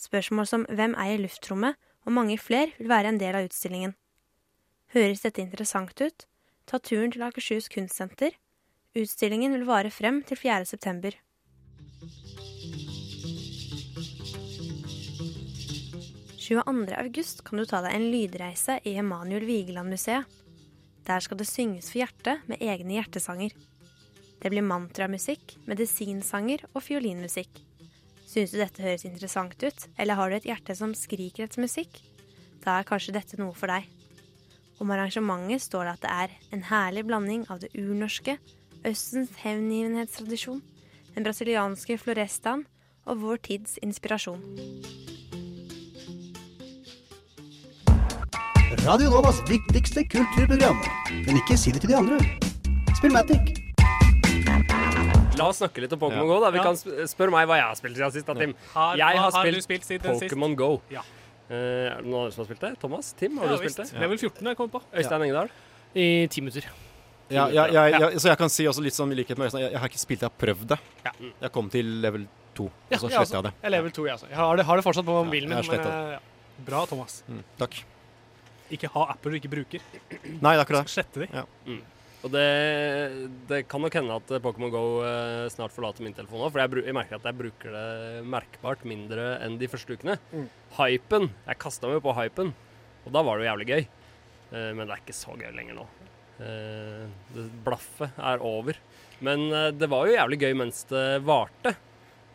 Spørsmål 0.00 0.48
som 0.48 0.66
hvem 0.72 0.96
eier 1.04 1.20
luftrommet, 1.20 1.76
og 2.08 2.16
mange 2.16 2.40
flere 2.40 2.72
vil 2.80 2.88
være 2.96 3.12
en 3.12 3.20
del 3.20 3.36
av 3.36 3.52
utstillingen. 3.52 3.92
Høres 4.94 5.24
dette 5.24 5.42
interessant 5.42 5.98
ut? 5.98 6.26
Ta 6.66 6.78
turen 6.78 7.10
til 7.10 7.24
Akershus 7.26 7.66
kunstsenter. 7.72 8.36
Utstillingen 8.96 9.56
vil 9.56 9.66
vare 9.66 9.90
frem 9.90 10.22
til 10.22 10.38
4. 10.38 10.64
september. 10.64 11.16
august 16.46 17.42
kan 17.42 17.58
du 17.58 17.64
ta 17.66 17.80
deg 17.82 17.96
en 17.96 18.10
lydreise 18.12 18.78
i 18.86 18.94
Emanuel 19.00 19.42
Vigeland-museet. 19.48 20.24
Der 21.06 21.20
skal 21.20 21.38
det 21.38 21.48
synges 21.50 21.90
for 21.90 22.04
hjertet 22.04 22.46
med 22.46 22.62
egne 22.62 22.94
hjertesanger. 23.00 23.50
Det 24.38 24.50
blir 24.52 24.62
mantramusikk, 24.62 25.56
medisinsanger 25.66 26.62
og 26.72 26.82
fiolinmusikk. 26.86 27.50
Syns 28.26 28.54
du 28.54 28.58
dette 28.58 28.82
høres 28.82 29.04
interessant 29.04 29.58
ut, 29.62 29.88
eller 29.98 30.14
har 30.14 30.30
du 30.30 30.36
et 30.38 30.48
hjerte 30.50 30.78
som 30.78 30.94
skriker 30.94 31.46
etter 31.46 31.62
musikk? 31.62 32.02
Da 32.62 32.78
er 32.78 32.86
kanskje 32.86 33.14
dette 33.18 33.38
noe 33.42 33.54
for 33.54 33.70
deg. 33.70 33.95
Om 34.80 34.90
arrangementet 34.92 35.62
står 35.64 35.84
det 35.88 35.92
at 35.96 36.02
det 36.04 36.10
er 36.12 36.34
en 36.56 36.62
herlig 36.68 37.06
blanding 37.08 37.46
av 37.50 37.60
det 37.62 37.70
urnorske, 37.78 38.36
Østens 38.86 39.32
hevngivenhetstradisjon, 39.42 40.60
den 41.16 41.24
brasilianske 41.26 41.96
florestaen 41.98 42.66
og 43.08 43.18
vår 43.24 43.40
tids 43.48 43.78
inspirasjon. 43.82 44.42
Radio 48.86 49.08
Novas 49.10 49.40
viktigste 49.48 50.04
kulturprogram. 50.12 50.78
Men 51.26 51.40
ikke 51.40 51.56
si 51.58 51.72
det 51.74 51.82
til 51.82 51.90
de 51.90 51.96
andre. 51.98 52.20
Spill 53.00 53.14
Matic. 53.16 53.56
La 55.36 55.48
oss 55.50 55.58
snakke 55.60 55.82
litt 55.82 55.92
om 55.92 56.00
Pokémon 56.00 56.28
Go. 56.30 56.38
da 56.40 56.50
Vi 56.50 56.58
Ja. 56.58 56.62
kan 56.64 56.76
sp- 56.78 57.02
spørre 57.10 57.30
meg 57.34 57.48
hva 57.48 57.56
jeg 57.58 57.66
har 57.66 57.74
spilt 57.74 57.96
siden 57.96 58.12
sist. 58.12 58.26
Har- 58.72 58.96
jeg 58.96 59.04
har 59.18 59.30
har 59.30 59.30
spilt, 59.44 59.82
spilt? 59.82 60.02
Pokémon 60.04 60.54
Go. 60.56 60.80
Ja. 60.90 61.02
Eh, 61.46 61.54
er 61.92 62.00
det 62.02 62.06
noen 62.10 62.24
andre 62.24 62.32
som 62.34 62.42
har 62.42 62.48
spilt 62.50 62.60
det? 62.64 62.72
Thomas? 62.82 63.12
Tim, 63.18 63.36
har 63.38 63.46
Ja, 63.46 63.56
du 63.56 63.62
spilt 63.62 63.76
det? 63.78 64.00
Level 64.02 64.18
14 64.18 64.42
har 64.42 64.50
jeg 64.54 64.58
kommet 64.58 64.72
på. 64.72 64.82
Øystein 64.98 65.22
Engedal? 65.28 65.50
I 65.94 66.06
ti 66.32 66.40
minutter. 66.42 66.66
Ja, 67.30 67.48
Ja, 67.50 67.66
ja, 67.66 67.86
ja, 67.90 67.98
ja, 67.98 68.08
så 68.18 68.28
jeg 68.30 68.38
kan 68.38 68.48
si 68.50 68.66
også 68.66 68.82
litt 68.82 68.94
sånn 68.94 69.10
i 69.12 69.16
likhet 69.18 69.38
med 69.38 69.46
Øystein, 69.48 69.62
jeg, 69.66 69.72
jeg 69.72 69.80
har 69.82 69.88
ikke 69.90 69.98
spilt, 70.02 70.20
jeg 70.22 70.30
har 70.30 70.38
prøvd 70.38 70.66
det. 70.74 70.78
Jeg 71.42 71.52
kom 71.52 71.68
til 71.70 71.86
level 72.02 72.26
2, 72.54 72.64
og 72.66 72.98
så 72.98 73.08
sletta 73.10 73.36
jeg 73.40 73.42
det. 73.48 73.52
Jeg 73.62 73.70
level 73.74 73.90
2, 73.92 74.04
jeg 74.06 74.12
altså. 74.18 74.28
Jeg 74.30 74.36
har 74.36 74.56
det, 74.56 74.64
har 74.66 74.76
det 74.76 74.84
fortsatt 74.86 75.06
på 75.06 75.16
mobilen 75.24 75.50
Ja, 75.50 75.60
min. 75.62 75.70
men, 75.70 75.80
eh, 75.86 76.12
ja. 76.16 76.20
Bra, 76.66 76.84
Thomas. 76.86 77.22
Mm, 77.28 77.42
takk. 77.58 77.82
Ikke 78.70 78.88
ha 78.94 79.06
apper 79.12 79.30
du 79.30 79.36
ikke 79.38 79.50
bruker. 79.52 79.80
Nei, 80.24 80.54
det 80.54 80.58
er 80.58 80.64
akkurat 80.64 80.86
det. 80.86 80.90
Slette 80.94 81.20
de. 81.26 81.44
Mm. 81.66 81.82
Og 82.26 82.32
det, 82.34 82.46
det 83.46 83.60
kan 83.70 83.82
nok 83.84 83.94
hende 83.94 84.16
at 84.18 84.32
Pokémon 84.42 84.72
Go 84.72 84.82
eh, 85.06 85.46
snart 85.52 85.74
forlater 85.74 86.02
min 86.02 86.16
telefon 86.16 86.42
òg, 86.42 86.50
for 86.50 86.62
jeg, 86.62 86.86
jeg 86.88 86.96
merker 86.96 87.20
at 87.20 87.28
jeg 87.28 87.38
bruker 87.38 87.76
det 87.76 88.24
merkbart 88.26 88.82
mindre 88.88 89.36
enn 89.44 89.60
de 89.60 89.68
første 89.70 89.94
ukene. 89.94 90.18
Mm. 90.32 90.48
Hypen. 90.80 91.30
Jeg 91.46 91.62
kasta 91.62 91.92
meg 91.92 92.02
på 92.02 92.16
hypen, 92.18 92.50
og 93.04 93.14
da 93.14 93.22
var 93.22 93.38
det 93.38 93.46
jo 93.46 93.50
jævlig 93.52 93.68
gøy. 93.70 93.88
Eh, 94.50 94.70
men 94.74 94.82
det 94.82 94.96
er 94.96 95.04
ikke 95.04 95.18
så 95.20 95.38
gøy 95.38 95.50
lenger 95.54 95.78
nå. 95.78 95.88
Eh, 96.42 97.02
det 97.36 97.48
Blaffet 97.66 98.18
er 98.18 98.42
over. 98.44 98.82
Men 99.24 99.46
det 99.78 99.86
var 99.88 100.04
jo 100.04 100.16
jævlig 100.18 100.42
gøy 100.42 100.56
mens 100.60 100.82
det 100.90 101.06
varte. 101.24 101.72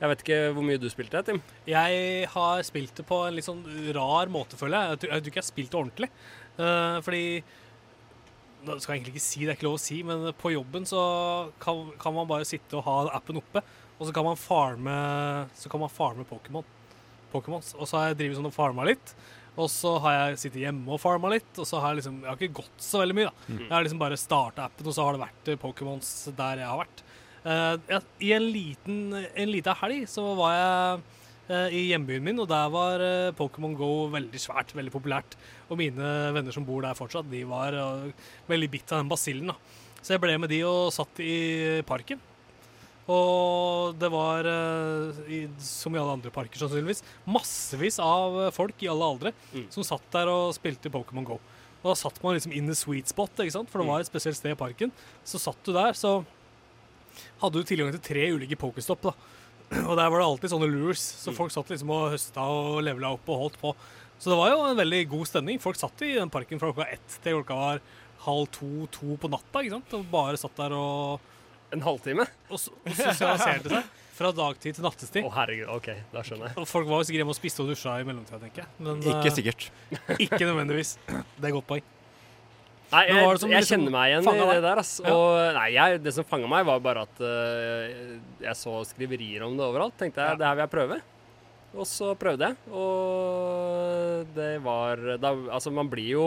Jeg 0.02 0.10
vet 0.10 0.22
ikke 0.24 0.38
hvor 0.56 0.66
mye 0.66 0.82
du 0.82 0.88
spilte, 0.90 1.20
Tim? 1.28 1.38
Jeg 1.70 2.30
har 2.34 2.64
spilt 2.66 2.96
det 2.98 3.04
på 3.06 3.20
en 3.28 3.36
litt 3.38 3.46
sånn 3.46 3.62
rar 3.94 4.32
måte, 4.34 4.58
føler 4.58 4.80
jeg. 4.80 4.96
Jeg 4.96 5.02
tror, 5.04 5.12
jeg 5.12 5.22
tror 5.22 5.32
ikke 5.32 5.38
jeg 5.38 5.46
har 5.46 5.52
spilt 5.52 5.70
det 5.76 5.82
ordentlig. 5.84 6.10
Eh, 6.58 6.96
fordi 7.06 7.26
Da 8.66 8.78
skal 8.78 8.94
jeg 8.94 9.02
egentlig 9.02 9.16
ikke 9.16 9.26
si, 9.26 9.42
det 9.44 9.54
er 9.54 9.58
ikke 9.58 9.70
lov 9.70 9.80
å 9.80 9.82
si, 9.82 10.02
men 10.06 10.28
på 10.38 10.54
jobben 10.54 10.86
så 10.90 11.02
kan, 11.64 11.88
kan 12.02 12.14
man 12.14 12.30
bare 12.30 12.46
sitte 12.46 12.78
og 12.78 12.86
ha 12.86 12.98
appen 13.18 13.40
oppe, 13.42 13.64
og 13.98 14.08
så 14.08 14.14
kan 14.14 14.26
man 14.26 14.40
farme, 14.40 14.96
kan 15.72 15.82
man 15.82 15.94
farme 15.94 16.26
Pokémon. 16.30 16.66
Pokémons. 17.32 17.74
Og 17.78 17.88
så 17.88 17.98
har 17.98 18.10
jeg 18.10 18.20
drevet 18.22 18.40
sånn 18.40 18.50
og 18.50 18.56
farma 18.56 18.86
litt. 18.88 19.14
Og 19.60 19.68
så 19.72 19.98
har 20.00 20.16
jeg 20.16 20.42
sittet 20.46 20.62
hjemme 20.64 20.94
og 20.96 21.02
farma 21.04 21.32
litt, 21.34 21.50
og 21.60 21.68
så 21.68 21.82
har 21.84 21.92
jeg 21.92 22.02
liksom 22.02 22.22
Jeg 22.22 22.30
har 22.30 22.38
ikke 22.40 22.60
gått 22.62 22.84
så 22.84 23.02
veldig 23.02 23.16
mye, 23.18 23.32
da. 23.32 23.48
Mm. 23.48 23.64
Jeg 23.66 23.74
har 23.74 23.86
liksom 23.86 24.02
bare 24.02 24.20
starta 24.20 24.68
appen, 24.70 24.88
og 24.88 24.96
så 24.96 25.06
har 25.06 25.18
det 25.18 25.24
vært 25.26 25.52
eh, 25.52 25.60
Pokémons 25.60 26.12
der 26.38 26.62
jeg 26.64 26.70
har 26.72 26.80
vært. 26.80 27.04
Uh, 27.42 27.74
jeg, 27.90 28.06
I 28.22 28.32
en 28.38 28.48
liten 28.54 28.98
en 29.18 29.50
liten 29.50 29.78
helg 29.80 30.04
så 30.12 30.24
var 30.38 30.52
jeg 30.54 30.72
eh, 30.72 31.21
i 31.74 31.86
hjembyen 31.90 32.24
min, 32.26 32.40
og 32.40 32.50
der 32.52 32.72
var 32.74 33.04
eh, 33.04 33.34
Pokémon 33.38 33.76
Go 33.78 34.08
veldig 34.14 34.40
svært, 34.42 34.74
veldig 34.78 34.94
populært. 34.94 35.38
Og 35.70 35.80
mine 35.80 36.10
venner 36.36 36.56
som 36.56 36.66
bor 36.68 36.84
der 36.86 36.98
fortsatt, 36.98 37.30
de 37.32 37.44
var 37.50 37.76
eh, 37.78 38.12
veldig 38.50 38.70
bitt 38.72 38.92
av 38.92 39.02
den 39.04 39.12
basillen. 39.12 39.54
da. 39.54 39.80
Så 40.02 40.16
jeg 40.16 40.24
ble 40.24 40.38
med 40.42 40.50
de 40.50 40.64
og 40.66 40.92
satt 40.96 41.22
i 41.22 41.82
parken. 41.88 42.22
Og 43.12 43.96
det 44.00 44.10
var, 44.14 44.46
eh, 44.46 45.48
som 45.62 45.96
i 45.96 46.00
alle 46.00 46.18
andre 46.18 46.32
parker 46.34 46.62
sannsynligvis, 46.62 47.02
massevis 47.26 47.98
av 48.02 48.38
eh, 48.46 48.54
folk 48.56 48.84
i 48.86 48.90
alle 48.92 49.08
aldre 49.08 49.34
som 49.74 49.86
satt 49.86 50.06
der 50.14 50.30
og 50.32 50.54
spilte 50.58 50.92
Pokémon 50.94 51.26
Go. 51.28 51.40
Og 51.82 51.90
da 51.90 51.98
satt 51.98 52.20
man 52.22 52.38
liksom 52.38 52.54
in 52.54 52.70
the 52.70 52.78
sweet 52.78 53.10
spot, 53.10 53.34
ikke 53.42 53.56
sant? 53.58 53.70
for 53.72 53.82
det 53.82 53.90
var 53.90 54.04
et 54.04 54.10
spesielt 54.10 54.38
sted 54.38 54.54
i 54.54 54.60
parken. 54.60 54.94
Så 55.26 55.42
satt 55.42 55.58
du 55.66 55.74
der, 55.74 55.98
så 55.98 56.22
hadde 57.42 57.58
du 57.58 57.66
tilgang 57.68 57.90
til 57.96 58.04
tre 58.06 58.28
ulike 58.36 58.60
pokestopp. 58.60 59.10
da. 59.10 59.16
Og 59.90 59.96
der 59.98 60.10
var 60.12 60.20
det 60.20 60.28
alltid 60.28 60.52
sånne 60.54 60.68
lures, 60.72 61.02
så 61.24 61.34
folk 61.36 61.54
satt 61.54 61.70
liksom 61.72 61.92
og 61.96 62.10
høsta 62.14 62.44
og 62.52 62.82
levela 62.84 63.14
opp 63.16 63.30
og 63.32 63.44
holdt 63.46 63.60
på. 63.62 63.74
Så 64.22 64.30
det 64.30 64.38
var 64.38 64.52
jo 64.52 64.62
en 64.68 64.78
veldig 64.78 65.02
god 65.10 65.30
stemning. 65.32 65.62
Folk 65.64 65.80
satt 65.80 66.04
i 66.06 66.12
den 66.20 66.30
parken 66.30 66.60
fra 66.62 66.70
klokka 66.74 66.92
ett 66.94 67.16
til 67.24 67.40
klokka 67.40 67.56
var 67.58 67.80
halv 68.28 68.50
to-to 68.54 69.16
på 69.18 69.32
natta. 69.32 69.64
ikke 69.64 69.78
sant? 69.80 69.96
Og 69.98 70.04
bare 70.12 70.38
satt 70.38 70.60
der 70.60 70.76
og 70.78 71.28
En 71.72 71.80
halvtime? 71.86 72.26
Og, 72.52 72.60
så- 72.60 72.74
og 72.84 72.92
sosialiserte 72.98 73.70
seg. 73.72 73.86
Fra 74.22 74.30
dagtid 74.36 74.76
til 74.76 74.84
nattestid. 74.84 75.24
Å, 75.24 75.30
herregud. 75.34 75.70
OK, 75.72 75.88
da 76.12 76.20
skjønner 76.22 76.50
jeg. 76.52 76.58
Og 76.60 76.68
folk 76.68 76.86
var 76.90 77.00
jo 77.00 77.06
sikkert 77.08 77.22
hjemme 77.24 77.32
og 77.34 77.38
spiste 77.40 77.64
og 77.64 77.70
dusja 77.72 77.94
i 77.98 78.04
mellomtida, 78.06 78.38
tenker 78.44 78.66
jeg. 78.66 78.74
Men, 78.84 79.00
Ikke 79.08 79.32
eh, 79.32 79.36
sikkert. 79.38 79.70
Ikke 80.20 80.42
nødvendigvis. 80.50 80.92
Det 81.08 81.16
er 81.16 81.48
et 81.48 81.56
godt 81.56 81.70
poeng. 81.72 81.88
Nei, 82.92 83.02
jeg, 83.08 83.16
jeg 83.22 83.36
liksom 83.38 83.54
kjenner 83.70 83.94
meg 83.94 84.10
igjen 84.12 84.26
i 84.28 84.48
det 84.52 84.62
der. 84.66 84.80
ass. 84.82 84.94
Ja. 85.00 85.14
Og 85.16 85.56
nei, 85.56 85.68
jeg, 85.78 86.02
Det 86.04 86.14
som 86.18 86.28
fanga 86.28 86.50
meg, 86.52 86.66
var 86.68 86.82
bare 86.84 87.06
at 87.08 87.22
uh, 87.24 88.18
jeg 88.44 88.56
så 88.60 88.74
skriverier 88.90 89.46
om 89.48 89.56
det 89.56 89.64
overalt. 89.68 89.96
Tenkte 90.00 90.26
jeg, 90.26 90.40
det 90.42 90.48
her 90.48 90.58
vil 90.58 90.66
jeg 90.66 90.74
prøve. 90.74 90.98
Og 91.72 91.88
så 91.88 92.10
prøvde 92.20 92.50
jeg, 92.50 92.58
og 92.76 94.26
det 94.36 94.58
var 94.66 95.00
da, 95.24 95.30
Altså, 95.56 95.72
man 95.72 95.88
blir 95.88 96.10
jo 96.18 96.26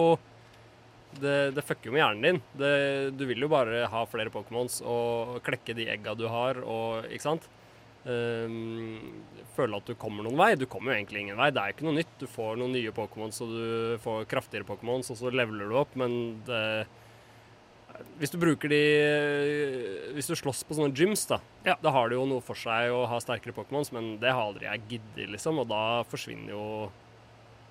det, 1.20 1.53
det 1.55 1.64
fucker 1.68 1.90
jo 1.90 1.94
med 1.94 2.00
hjernen 2.00 2.24
din. 2.24 2.40
Det, 2.59 2.70
du 3.18 3.27
vil 3.29 3.44
jo 3.44 3.50
bare 3.53 3.85
ha 3.92 4.07
flere 4.09 4.33
Pokémons 4.33 4.81
og 4.88 5.37
klekke 5.44 5.77
de 5.77 5.85
egga 5.92 6.16
du 6.16 6.24
har, 6.33 6.62
og 6.64 7.05
Ikke 7.12 7.27
sant? 7.29 7.44
Ehm, 8.05 8.99
føle 9.55 9.79
at 9.79 9.88
du 9.88 9.95
kommer 9.97 10.27
noen 10.27 10.38
vei. 10.40 10.51
Du 10.61 10.67
kommer 10.71 10.93
jo 10.93 10.99
egentlig 10.99 11.25
ingen 11.25 11.40
vei. 11.40 11.51
Det 11.55 11.62
er 11.62 11.71
jo 11.71 11.77
ikke 11.79 11.88
noe 11.88 11.99
nytt. 12.01 12.19
Du 12.21 12.27
får 12.29 12.59
noen 12.61 12.75
nye 12.77 12.93
Pokémons, 12.97 13.40
og 13.45 13.55
du 13.55 13.97
får 14.05 14.29
kraftigere 14.31 14.69
Pokémons, 14.69 15.09
og 15.12 15.21
så 15.21 15.33
leveler 15.33 15.71
du 15.71 15.81
opp, 15.81 15.97
men 16.01 16.21
det 16.49 16.64
hvis 18.19 18.33
du 18.33 18.40
bruker 18.43 18.71
de 18.71 18.81
Hvis 20.17 20.27
du 20.31 20.35
slåss 20.38 20.64
på 20.67 20.77
sånne 20.77 20.95
gyms, 20.97 21.27
da, 21.31 21.38
da 21.64 21.93
har 21.95 22.11
det 22.11 22.19
jo 22.19 22.27
noe 22.29 22.43
for 22.45 22.59
seg 22.59 22.90
å 22.95 23.05
ha 23.11 23.21
sterkere 23.23 23.55
Pokémons, 23.57 23.93
men 23.95 24.17
det 24.23 24.33
har 24.33 24.49
aldri 24.49 24.67
jeg 24.67 24.85
giddet, 24.90 25.31
liksom, 25.35 25.61
og 25.62 25.71
da 25.71 26.03
forsvinner 26.11 26.55
jo 26.55 26.64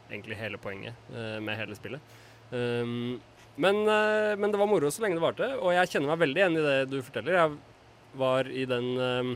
egentlig 0.10 0.38
hele 0.40 0.60
poenget 0.62 1.12
eh, 1.12 1.40
med 1.44 1.58
hele 1.58 1.76
spillet. 1.76 2.16
Um, 2.54 3.20
men, 3.56 3.80
eh, 3.90 4.34
men 4.38 4.54
det 4.54 4.60
var 4.62 4.70
moro 4.70 4.92
så 4.94 5.04
lenge 5.04 5.18
det 5.18 5.26
varte, 5.26 5.48
og 5.58 5.74
jeg 5.76 5.92
kjenner 5.92 6.14
meg 6.14 6.24
veldig 6.24 6.42
igjen 6.42 6.60
i 6.60 6.66
det 6.68 6.78
du 6.92 6.98
forteller. 7.02 7.40
Jeg 7.40 8.20
var 8.22 8.50
i 8.52 8.66
den 8.70 8.90
eh, 9.08 9.34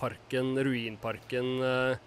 parken, 0.00 0.54
ruinparken 0.64 1.50
eh, 1.66 2.06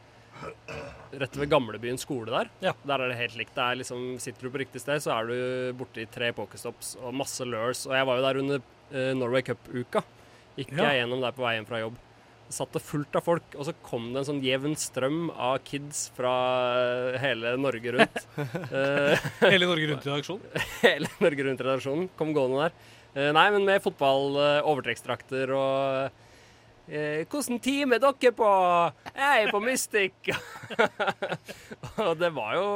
rett 1.21 1.35
ved 1.37 1.49
gamlebyen 1.51 1.99
skole 2.01 2.31
der. 2.33 2.49
Der 2.83 2.99
er 3.03 3.11
det 3.11 3.19
helt 3.19 3.35
likt. 3.39 3.53
Det 3.55 3.63
er 3.63 3.77
liksom, 3.81 4.05
sitter 4.21 4.47
du 4.47 4.53
på 4.53 4.61
riktig 4.63 4.81
sted, 4.81 5.03
så 5.03 5.13
er 5.15 5.29
du 5.29 5.35
borte 5.79 6.01
i 6.03 6.07
tre 6.11 6.31
pokestops 6.35 6.95
og 7.03 7.13
masse 7.15 7.45
lures. 7.47 7.85
Og 7.89 7.93
jeg 7.97 8.07
var 8.09 8.17
jo 8.19 8.25
der 8.25 8.39
under 8.41 8.63
eh, 8.91 9.11
Norway 9.17 9.45
Cup-uka. 9.45 10.01
Gikk 10.57 10.73
Ja. 10.75 10.89
jeg 10.91 11.03
gjennom 11.03 11.21
der 11.23 11.33
på 11.37 11.45
vei 11.45 11.55
hjem 11.57 11.69
fra 11.69 11.79
jobb. 11.83 12.01
Satt 12.53 12.73
det 12.75 12.83
fullt 12.85 13.15
av 13.17 13.23
folk, 13.25 13.55
og 13.57 13.65
så 13.65 13.73
kom 13.81 14.09
det 14.13 14.19
en 14.21 14.27
sånn 14.27 14.41
jevn 14.45 14.75
strøm 14.77 15.29
av 15.31 15.55
kids 15.65 16.03
fra 16.17 16.33
eh, 17.13 17.21
hele 17.23 17.55
Norge 17.61 17.93
rundt. 17.95 18.19
Hele 19.53 19.69
Norge 19.69 19.87
Rundt-redaksjonen? 19.93 20.65
hele 20.83 21.09
Norge 21.23 21.47
Rundt-redaksjonen 21.47 22.11
kom 22.19 22.33
gående 22.35 22.67
der. 22.67 22.75
Nei, 23.33 23.47
men 23.53 23.65
med 23.65 23.81
fotball, 23.85 24.35
eh, 24.41 24.59
overtrekkstrakter 24.69 25.51
og 25.53 26.21
eh, 26.89 27.23
'Hvordan 27.25 27.59
team 27.61 27.93
er 27.93 27.99
dere 27.99 28.31
på?' 28.31 28.93
'Jeg 29.15 29.43
er 29.43 29.51
på 29.51 29.61
Mystic'. 29.63 30.33
og 32.05 32.17
det 32.19 32.31
var 32.35 32.55
jo 32.55 32.69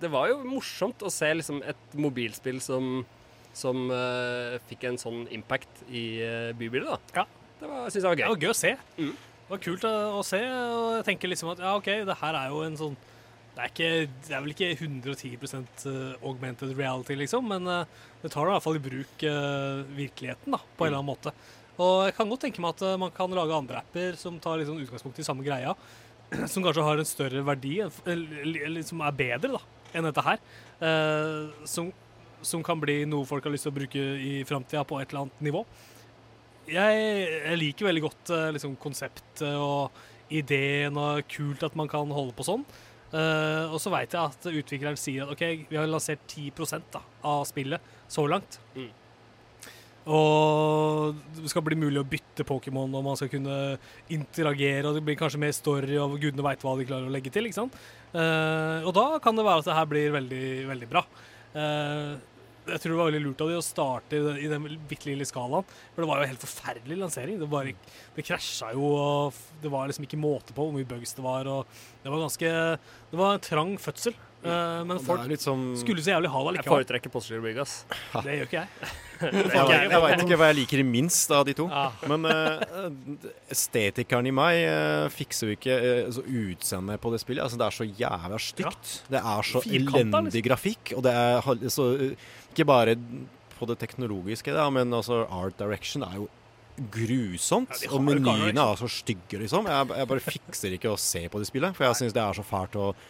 Det 0.00 0.10
var 0.12 0.28
jo 0.30 0.36
morsomt 0.46 1.00
å 1.02 1.10
se 1.10 1.26
liksom 1.34 1.62
et 1.66 1.94
mobilspill 1.98 2.60
som 2.62 3.04
som 3.58 3.88
eh, 3.90 4.58
fikk 4.70 4.84
en 4.86 4.98
sånn 5.00 5.24
impact 5.34 5.80
i 5.90 6.20
uh, 6.22 6.52
bybildet. 6.54 7.00
da. 7.10 7.24
Det 7.58 7.66
var- 7.66 7.88
synes 7.90 8.04
jeg 8.04 8.06
var 8.06 8.14
gøy. 8.14 8.22
Det 8.22 8.28
var 8.30 8.42
gøy 8.44 8.52
å 8.52 8.54
se. 8.54 8.70
Det 8.94 9.50
var 9.50 9.58
kult 9.64 9.84
å, 9.88 9.92
å 10.20 10.22
se, 10.22 10.38
og 10.46 10.92
jeg 11.00 11.04
tenker 11.08 11.28
liksom 11.32 11.50
at 11.50 11.58
ja, 11.64 11.72
OK, 11.74 11.88
det 12.06 12.16
her 12.20 12.34
er 12.38 12.52
jo 12.52 12.60
en 12.62 12.76
sånn 12.78 12.96
Det 13.56 13.64
er, 13.64 13.70
ikke, 13.72 13.88
det 14.28 14.34
er 14.36 14.42
vel 14.44 14.52
ikke 14.54 14.68
110% 14.78 15.86
augmented 16.22 16.76
reality, 16.78 17.16
liksom, 17.18 17.48
men 17.50 17.66
eh, 17.66 17.88
det 18.22 18.30
tar 18.30 18.46
i 18.46 18.52
hvert 18.52 18.62
fall 18.62 18.78
i 18.78 18.84
bruk 18.84 19.24
eh, 19.26 19.80
virkeligheten 19.96 20.54
da, 20.54 20.60
på 20.76 20.84
en 20.86 20.92
eller 20.92 21.00
annen 21.00 21.10
måte. 21.10 21.32
Og 21.78 22.08
jeg 22.08 22.16
kan 22.16 22.30
godt 22.30 22.44
tenke 22.46 22.62
meg 22.62 22.74
at 22.74 22.84
eh, 22.88 22.98
man 23.00 23.14
kan 23.14 23.34
lage 23.34 23.54
andre 23.54 23.82
apper 23.82 24.18
som 24.18 24.38
tar 24.42 24.58
liksom 24.60 24.80
utgangspunkt 24.82 25.20
i 25.22 25.26
samme 25.26 25.46
greia, 25.46 25.74
som 26.52 26.64
kanskje 26.64 26.86
har 26.86 27.00
en 27.00 27.08
større 27.08 27.44
verdi, 27.46 27.78
eller 28.08 28.82
som 28.86 29.04
er 29.06 29.18
bedre 29.20 29.54
da, 29.54 29.62
enn 29.94 30.08
dette 30.08 30.26
her. 30.26 30.42
eh, 30.82 31.62
som, 31.70 31.92
som 32.42 32.64
kan 32.66 32.82
bli 32.82 33.04
noe 33.08 33.28
folk 33.28 33.46
har 33.46 33.54
lyst 33.54 33.68
til 33.68 33.74
å 33.74 33.78
bruke 33.78 34.04
i 34.18 34.34
framtida 34.48 34.84
på 34.88 34.98
et 35.00 35.08
eller 35.10 35.26
annet 35.26 35.46
nivå. 35.48 35.64
Jeg, 36.68 36.98
jeg 37.24 37.62
liker 37.62 37.88
veldig 37.88 38.04
godt 38.04 38.34
eh, 38.34 38.50
liksom, 38.58 38.76
konseptet 38.82 39.46
og 39.54 39.94
ideen, 40.28 40.98
og 41.00 41.24
kult 41.30 41.62
at 41.64 41.76
man 41.78 41.88
kan 41.88 42.10
holde 42.12 42.34
på 42.36 42.46
sånn. 42.46 42.66
Uh, 43.08 43.72
og 43.72 43.78
så 43.80 43.88
veit 43.88 44.12
jeg 44.12 44.20
at 44.20 44.46
utvikleren 44.50 44.98
sier 45.00 45.24
at 45.24 45.30
OK, 45.32 45.44
vi 45.70 45.78
har 45.78 45.88
lansert 45.88 46.20
10 46.28 46.50
da, 46.92 47.00
av 47.24 47.46
spillet 47.48 47.94
så 48.04 48.26
langt. 48.28 48.58
Mm. 48.74 48.90
Og 50.08 51.18
det 51.36 51.50
skal 51.52 51.64
bli 51.66 51.76
mulig 51.76 52.00
å 52.00 52.06
bytte 52.08 52.46
Pokémon, 52.48 52.94
og 52.96 53.04
man 53.04 53.18
skal 53.18 53.28
kunne 53.32 53.56
interagere, 54.14 54.86
og 54.88 54.96
det 54.96 55.04
blir 55.04 55.18
kanskje 55.20 55.40
mer 55.42 55.52
story, 55.52 55.98
og 56.00 56.16
gudene 56.22 56.46
veit 56.46 56.64
hva 56.64 56.74
de 56.78 56.86
klarer 56.88 57.10
å 57.10 57.12
legge 57.12 57.32
til. 57.34 57.48
ikke 57.48 57.60
sant? 57.60 57.76
Eh, 58.14 58.88
og 58.88 58.94
da 58.96 59.06
kan 59.22 59.36
det 59.36 59.44
være 59.44 59.64
at 59.64 59.68
det 59.68 59.76
her 59.76 59.90
blir 59.90 60.16
veldig, 60.16 60.48
veldig 60.70 60.88
bra. 60.90 61.04
Eh, 61.52 62.16
jeg 62.68 62.82
tror 62.82 62.92
det 62.92 62.98
var 62.98 63.10
veldig 63.10 63.24
lurt 63.24 63.42
av 63.44 63.50
de 63.50 63.58
å 63.58 63.64
starte 63.64 64.18
i 64.18 64.48
den, 64.50 64.66
bitte 64.88 65.08
lille 65.08 65.26
skalaen. 65.28 65.68
For 65.94 66.04
det 66.04 66.08
var 66.10 66.20
jo 66.20 66.26
en 66.26 66.32
helt 66.32 66.44
forferdelig 66.44 66.98
lansering. 67.00 67.38
Det, 67.40 67.48
bare, 67.52 67.74
det 68.16 68.24
krasja 68.28 68.72
jo, 68.76 68.90
og 68.92 69.60
det 69.62 69.72
var 69.72 69.88
liksom 69.88 70.08
ikke 70.08 70.20
måte 70.20 70.56
på 70.56 70.66
hvor 70.66 70.76
mye 70.76 70.88
bugs 70.88 71.16
det 71.16 71.24
var. 71.24 71.48
Og 71.48 71.80
det 72.02 72.12
var 72.12 72.24
ganske 72.26 72.54
Det 73.12 73.20
var 73.20 73.36
en 73.36 73.44
trang 73.44 73.76
fødsel. 73.80 74.16
Eh, 74.38 74.84
men 74.86 75.00
folk 75.02 75.24
er 75.26 75.36
som- 75.36 75.74
skulle 75.76 75.98
så 75.98 76.14
jævlig 76.14 76.30
ha 76.30 76.42
det 76.46 76.56
Jeg 76.60 76.64
foretrekker 76.70 77.10
Postgirobygg, 77.10 77.56
Brig, 77.56 77.58
ass. 77.58 77.84
Det 78.22 78.36
gjør 78.38 78.46
ikke 78.46 78.60
jeg. 78.62 78.68
Jeg, 79.18 79.34
jeg, 79.50 79.90
jeg 79.90 79.98
veit 79.98 80.20
ikke 80.22 80.36
hva 80.38 80.46
jeg 80.52 80.56
liker 80.60 80.80
minst 80.86 81.32
av 81.34 81.40
de 81.44 81.52
to. 81.58 81.64
Men 82.06 82.22
uh, 82.22 82.60
estetikeren 83.50 84.28
i 84.30 84.30
meg 84.30 84.60
uh, 84.62 85.08
fikser 85.10 85.50
jo 85.50 85.56
ikke 85.56 85.74
uh, 85.74 86.12
så 86.14 86.22
utseendet 86.22 87.02
på 87.02 87.10
det 87.10 87.18
spillet. 87.18 87.42
Altså, 87.42 87.58
det 87.58 87.66
er 87.66 87.74
så 87.74 87.88
jævla 87.98 88.38
stygt. 88.38 88.92
Det 89.10 89.18
er 89.18 89.42
så 89.42 89.64
Firkanta, 89.64 89.98
elendig 90.04 90.38
liksom. 90.38 90.46
grafikk. 90.46 90.94
Og 90.94 91.02
det 91.02 91.16
er 91.18 91.66
så 91.74 91.88
Ikke 92.52 92.68
bare 92.70 92.94
på 93.58 93.66
det 93.66 93.80
teknologiske, 93.82 94.54
da, 94.54 94.68
men 94.70 94.94
altså 94.94 95.24
art 95.34 95.58
direction 95.58 96.06
er 96.06 96.20
jo 96.20 96.28
grusomt. 96.94 97.74
Ja, 97.82 97.90
og 97.96 98.04
menyene 98.06 98.54
er 98.54 98.78
så 98.78 98.88
stygge, 98.90 99.40
liksom. 99.42 99.66
Jeg, 99.66 99.90
jeg 99.98 100.10
bare 100.14 100.22
fikser 100.22 100.74
ikke 100.76 100.92
å 100.92 101.00
se 101.00 101.24
på 101.26 101.42
det 101.42 101.48
spillet, 101.50 101.74
for 101.74 101.88
jeg 101.88 101.98
syns 102.04 102.14
det 102.14 102.22
er 102.22 102.38
så 102.38 102.44
fælt. 102.46 102.78
Og, 102.78 103.08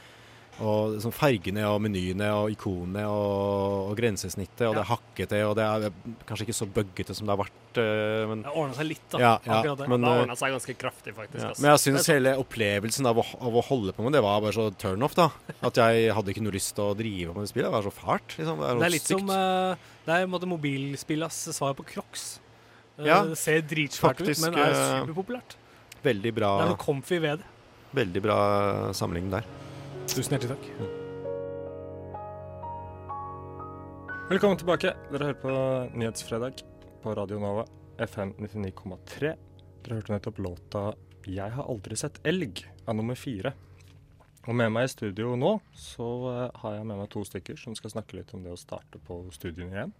og 0.58 0.96
sånn 1.02 1.12
fargene 1.14 1.62
og 1.70 1.76
menyene 1.84 2.28
og 2.34 2.50
ikonene 2.50 3.04
og, 3.06 3.90
og 3.90 3.96
grensesnittet, 4.00 4.64
og 4.66 4.74
det 4.74 4.82
er 4.82 4.88
hakkete, 4.88 5.40
og 5.46 5.52
det 5.58 5.66
er 5.66 5.92
kanskje 6.26 6.46
ikke 6.48 6.56
så 6.58 6.66
bøggete 6.78 7.14
som 7.14 7.28
det 7.28 7.34
har 7.36 7.40
vært. 7.44 7.78
eh, 7.78 8.24
Men, 8.30 8.42
Det 8.42 8.54
ordna 8.54 8.74
seg 8.74 8.88
litt, 8.88 9.04
da. 9.12 9.20
Ja, 9.22 9.32
ja, 9.44 9.58
akkurat 9.60 9.78
det. 9.82 9.88
men, 9.92 10.00
det 10.02 10.10
eh, 10.14 10.22
ordna 10.24 10.36
seg 10.40 10.54
ganske 10.56 10.74
kraftig, 10.80 11.14
faktisk. 11.14 11.44
ja. 11.44 11.50
ass. 11.52 11.60
Men 11.62 11.70
jeg 11.74 11.82
syns 11.84 12.10
hele 12.10 12.32
opplevelsen 12.42 13.06
av 13.12 13.20
å, 13.22 13.26
av 13.38 13.60
å 13.60 13.62
holde 13.68 13.94
på 13.94 14.02
med 14.08 14.16
det 14.18 14.24
var 14.26 14.40
bare 14.42 14.56
så 14.58 14.66
turn 14.74 15.06
off, 15.06 15.14
da. 15.18 15.28
At 15.62 15.78
jeg 15.78 16.10
hadde 16.18 16.34
ikke 16.34 16.42
noe 16.48 16.56
lyst 16.58 16.74
til 16.74 16.88
å 16.88 16.96
drive 16.98 17.36
med 17.36 17.46
det 17.46 17.52
spillet. 17.52 17.68
Det 17.70 17.76
var 17.78 17.86
så 17.86 17.94
fælt. 17.94 18.36
Liksom. 18.40 18.58
Det 18.64 18.68
er, 18.72 18.82
Det 18.82 18.88
er 18.90 18.94
litt 18.96 19.06
stygt. 19.06 19.22
som 19.22 19.30
uh, 19.30 19.94
Det 20.08 20.16
er 20.16 20.24
på 20.26 20.28
en 20.30 20.34
måte 20.34 20.50
mobilspillas 20.50 21.38
svar 21.54 21.78
på 21.78 21.86
Crocs. 21.94 22.26
Ja, 22.98 23.20
det 23.22 23.38
ser 23.38 23.62
dritfælt 23.62 24.24
ut, 24.26 24.34
men 24.42 24.58
er 24.58 24.74
superpopulært. 24.74 25.54
Veldig 26.02 26.32
bra, 26.34 26.50
Det 26.58 26.66
er 26.66 26.72
noe 26.74 26.82
comfy 26.82 27.18
ved 27.22 27.38
det. 27.44 27.46
veldig 27.94 28.20
bra 28.22 28.38
sammenligning 28.92 29.30
der. 29.38 29.46
Tusen 30.08 30.34
hjertelig 30.34 30.56
takk. 30.56 30.68
Velkommen 34.28 34.58
tilbake. 34.60 34.94
Dere 35.12 35.28
hører 35.28 35.36
på 35.42 35.52
Nyhetsfredag 36.00 36.62
på 37.02 37.12
Radio 37.16 37.38
Nova, 37.42 37.66
FM 38.00 38.32
99,3. 38.40 39.34
Dere 39.84 39.98
hørte 39.98 40.14
nettopp 40.14 40.40
låta 40.40 40.82
'Jeg 41.26 41.50
har 41.52 41.64
aldri 41.64 41.96
sett 41.96 42.22
elg' 42.24 42.64
av 42.86 42.96
nummer 42.96 43.14
fire. 43.14 43.52
Og 44.48 44.54
med 44.54 44.72
meg 44.72 44.84
i 44.84 44.88
studio 44.88 45.36
nå 45.36 45.60
så 45.74 46.08
eh, 46.32 46.50
har 46.54 46.74
jeg 46.74 46.86
med 46.86 46.96
meg 46.96 47.10
to 47.10 47.24
stykker 47.24 47.56
som 47.56 47.74
skal 47.74 47.90
snakke 47.90 48.16
litt 48.16 48.32
om 48.32 48.42
det 48.42 48.52
å 48.52 48.56
starte 48.56 48.98
på 48.98 49.30
studiene 49.30 49.72
igjen. 49.76 49.92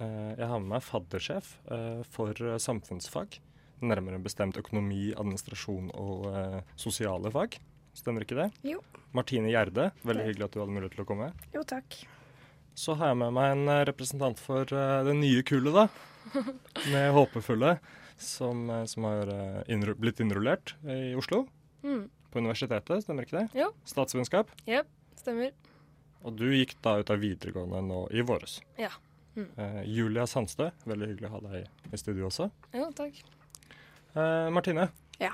Eh, 0.00 0.34
jeg 0.36 0.48
har 0.48 0.58
med 0.60 0.68
meg 0.68 0.82
faddersjef 0.82 1.56
eh, 1.70 2.02
for 2.02 2.34
samfunnsfag. 2.34 3.40
Nærmere 3.80 4.20
bestemt 4.20 4.58
økonomi, 4.58 5.14
administrasjon 5.14 5.90
og 5.94 6.62
sosiale 6.76 7.30
fag. 7.30 7.58
Stemmer 7.98 8.22
ikke 8.24 8.38
det? 8.38 8.48
Jo. 8.66 8.78
Martine 9.16 9.50
Gjerde, 9.50 9.88
veldig 10.06 10.26
hyggelig 10.28 10.46
at 10.46 10.54
du 10.54 10.60
hadde 10.62 10.74
mulighet 10.76 10.94
til 10.94 11.04
å 11.04 11.08
komme. 11.08 11.30
Jo, 11.54 11.64
takk. 11.66 11.96
Så 12.78 12.94
har 13.00 13.10
jeg 13.10 13.18
med 13.24 13.34
meg 13.34 13.54
en 13.56 13.64
eh, 13.72 13.80
representant 13.88 14.38
for 14.38 14.70
eh, 14.70 14.98
det 15.08 15.16
nye 15.18 15.42
kullet, 15.46 15.74
da. 15.74 15.88
Med 16.92 17.08
håpefulle. 17.16 17.78
Som, 18.22 18.68
eh, 18.70 18.84
som 18.90 19.06
har 19.08 19.30
innru 19.70 19.96
blitt 19.98 20.20
innrullert 20.22 20.76
i 20.86 21.14
Oslo. 21.18 21.44
Mm. 21.82 22.06
På 22.30 22.38
universitetet, 22.42 23.02
stemmer 23.02 23.26
ikke 23.26 23.40
det? 23.40 23.46
Jo. 23.64 23.72
Statsvitenskap. 23.88 24.50
Ja, 24.68 24.84
stemmer. 25.18 25.50
Og 26.26 26.34
du 26.38 26.48
gikk 26.52 26.76
da 26.84 26.96
ut 27.00 27.10
av 27.14 27.20
videregående 27.22 27.82
nå 27.86 28.00
i 28.14 28.22
våres. 28.26 28.58
Ja. 28.78 28.90
Mm. 29.38 29.48
Eh, 29.56 29.82
Julia 29.86 30.26
Sandstø, 30.26 30.70
veldig 30.86 31.12
hyggelig 31.12 31.30
å 31.30 31.34
ha 31.36 31.42
deg 31.48 31.92
i 31.94 32.00
studio 32.00 32.26
også. 32.30 32.48
Jo, 32.74 32.88
takk. 32.98 33.20
Eh, 34.14 34.48
Martine, 34.54 34.88
Ja. 35.22 35.32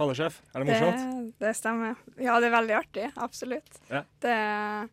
Fallersjef, 0.00 0.40
er 0.50 0.64
det 0.64 0.70
morsomt? 0.72 1.04
Det, 1.04 1.34
det 1.44 1.52
stemmer. 1.58 2.00
Ja, 2.16 2.38
det 2.40 2.50
er 2.50 2.56
veldig 2.56 2.76
artig. 2.80 3.10
Absolutt. 3.20 3.80
Ja. 3.90 4.02
Det 4.24 4.36
er 4.36 4.88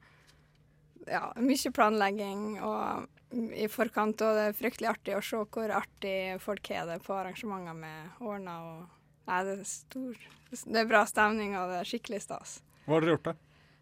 ja, 1.08 1.24
mye 1.40 1.72
planlegging 1.74 2.44
og 2.66 3.08
i 3.36 3.68
forkant, 3.72 4.22
og 4.24 4.38
det 4.38 4.46
er 4.50 4.56
fryktelig 4.56 4.90
artig 4.92 5.16
å 5.18 5.24
se 5.24 5.40
hvor 5.52 5.74
artig 5.76 6.38
folk 6.44 6.70
har 6.72 6.88
det 6.88 7.02
på 7.04 7.16
arrangementer 7.16 7.76
med 7.76 8.22
ordna 8.24 8.60
og 8.68 8.86
Nei, 9.28 9.42
det 9.44 9.58
er 9.58 9.64
stor 9.68 10.20
Det 10.54 10.80
er 10.80 10.88
bra 10.88 11.02
stemning, 11.04 11.58
og 11.60 11.68
det 11.68 11.82
er 11.82 11.90
skikkelig 11.90 12.22
stas. 12.24 12.60
Hva 12.86 12.96
har 12.96 13.04
dere 13.04 13.18
gjort, 13.18 13.26
da? 13.28 13.34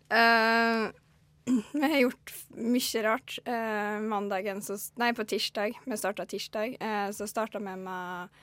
Uh, 0.10 0.86
vi 1.78 1.84
har 1.86 2.00
gjort 2.00 2.34
mye 2.58 3.04
rart. 3.06 3.36
Uh, 3.46 4.02
mandagen 4.02 4.64
så, 4.66 4.80
Nei, 4.98 5.12
på 5.14 5.28
tirsdag. 5.30 5.78
Vi 5.86 6.00
starta 6.02 6.26
tirsdag. 6.30 6.80
Uh, 6.82 7.12
så 7.14 7.30
starta 7.30 7.62
vi 7.62 7.76
med 7.84 8.42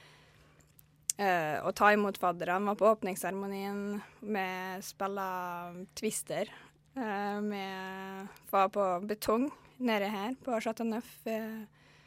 eh, 1.16 1.58
å 1.64 1.72
ta 1.72 1.92
imot 1.92 2.18
fadderne. 2.18 2.72
Var 2.72 2.78
på 2.80 2.90
åpningsseremonien. 2.92 4.00
Vi 4.20 4.46
spilla 4.82 5.28
Twister. 5.98 6.50
Eh, 6.96 7.40
vi 7.40 7.64
var 8.50 8.68
på 8.68 8.86
betong 9.08 9.50
nede 9.82 10.10
her 10.12 10.34
på 10.44 10.60
Chateau 10.60 10.86
Neuf 10.86 11.26
eh, 11.26 11.64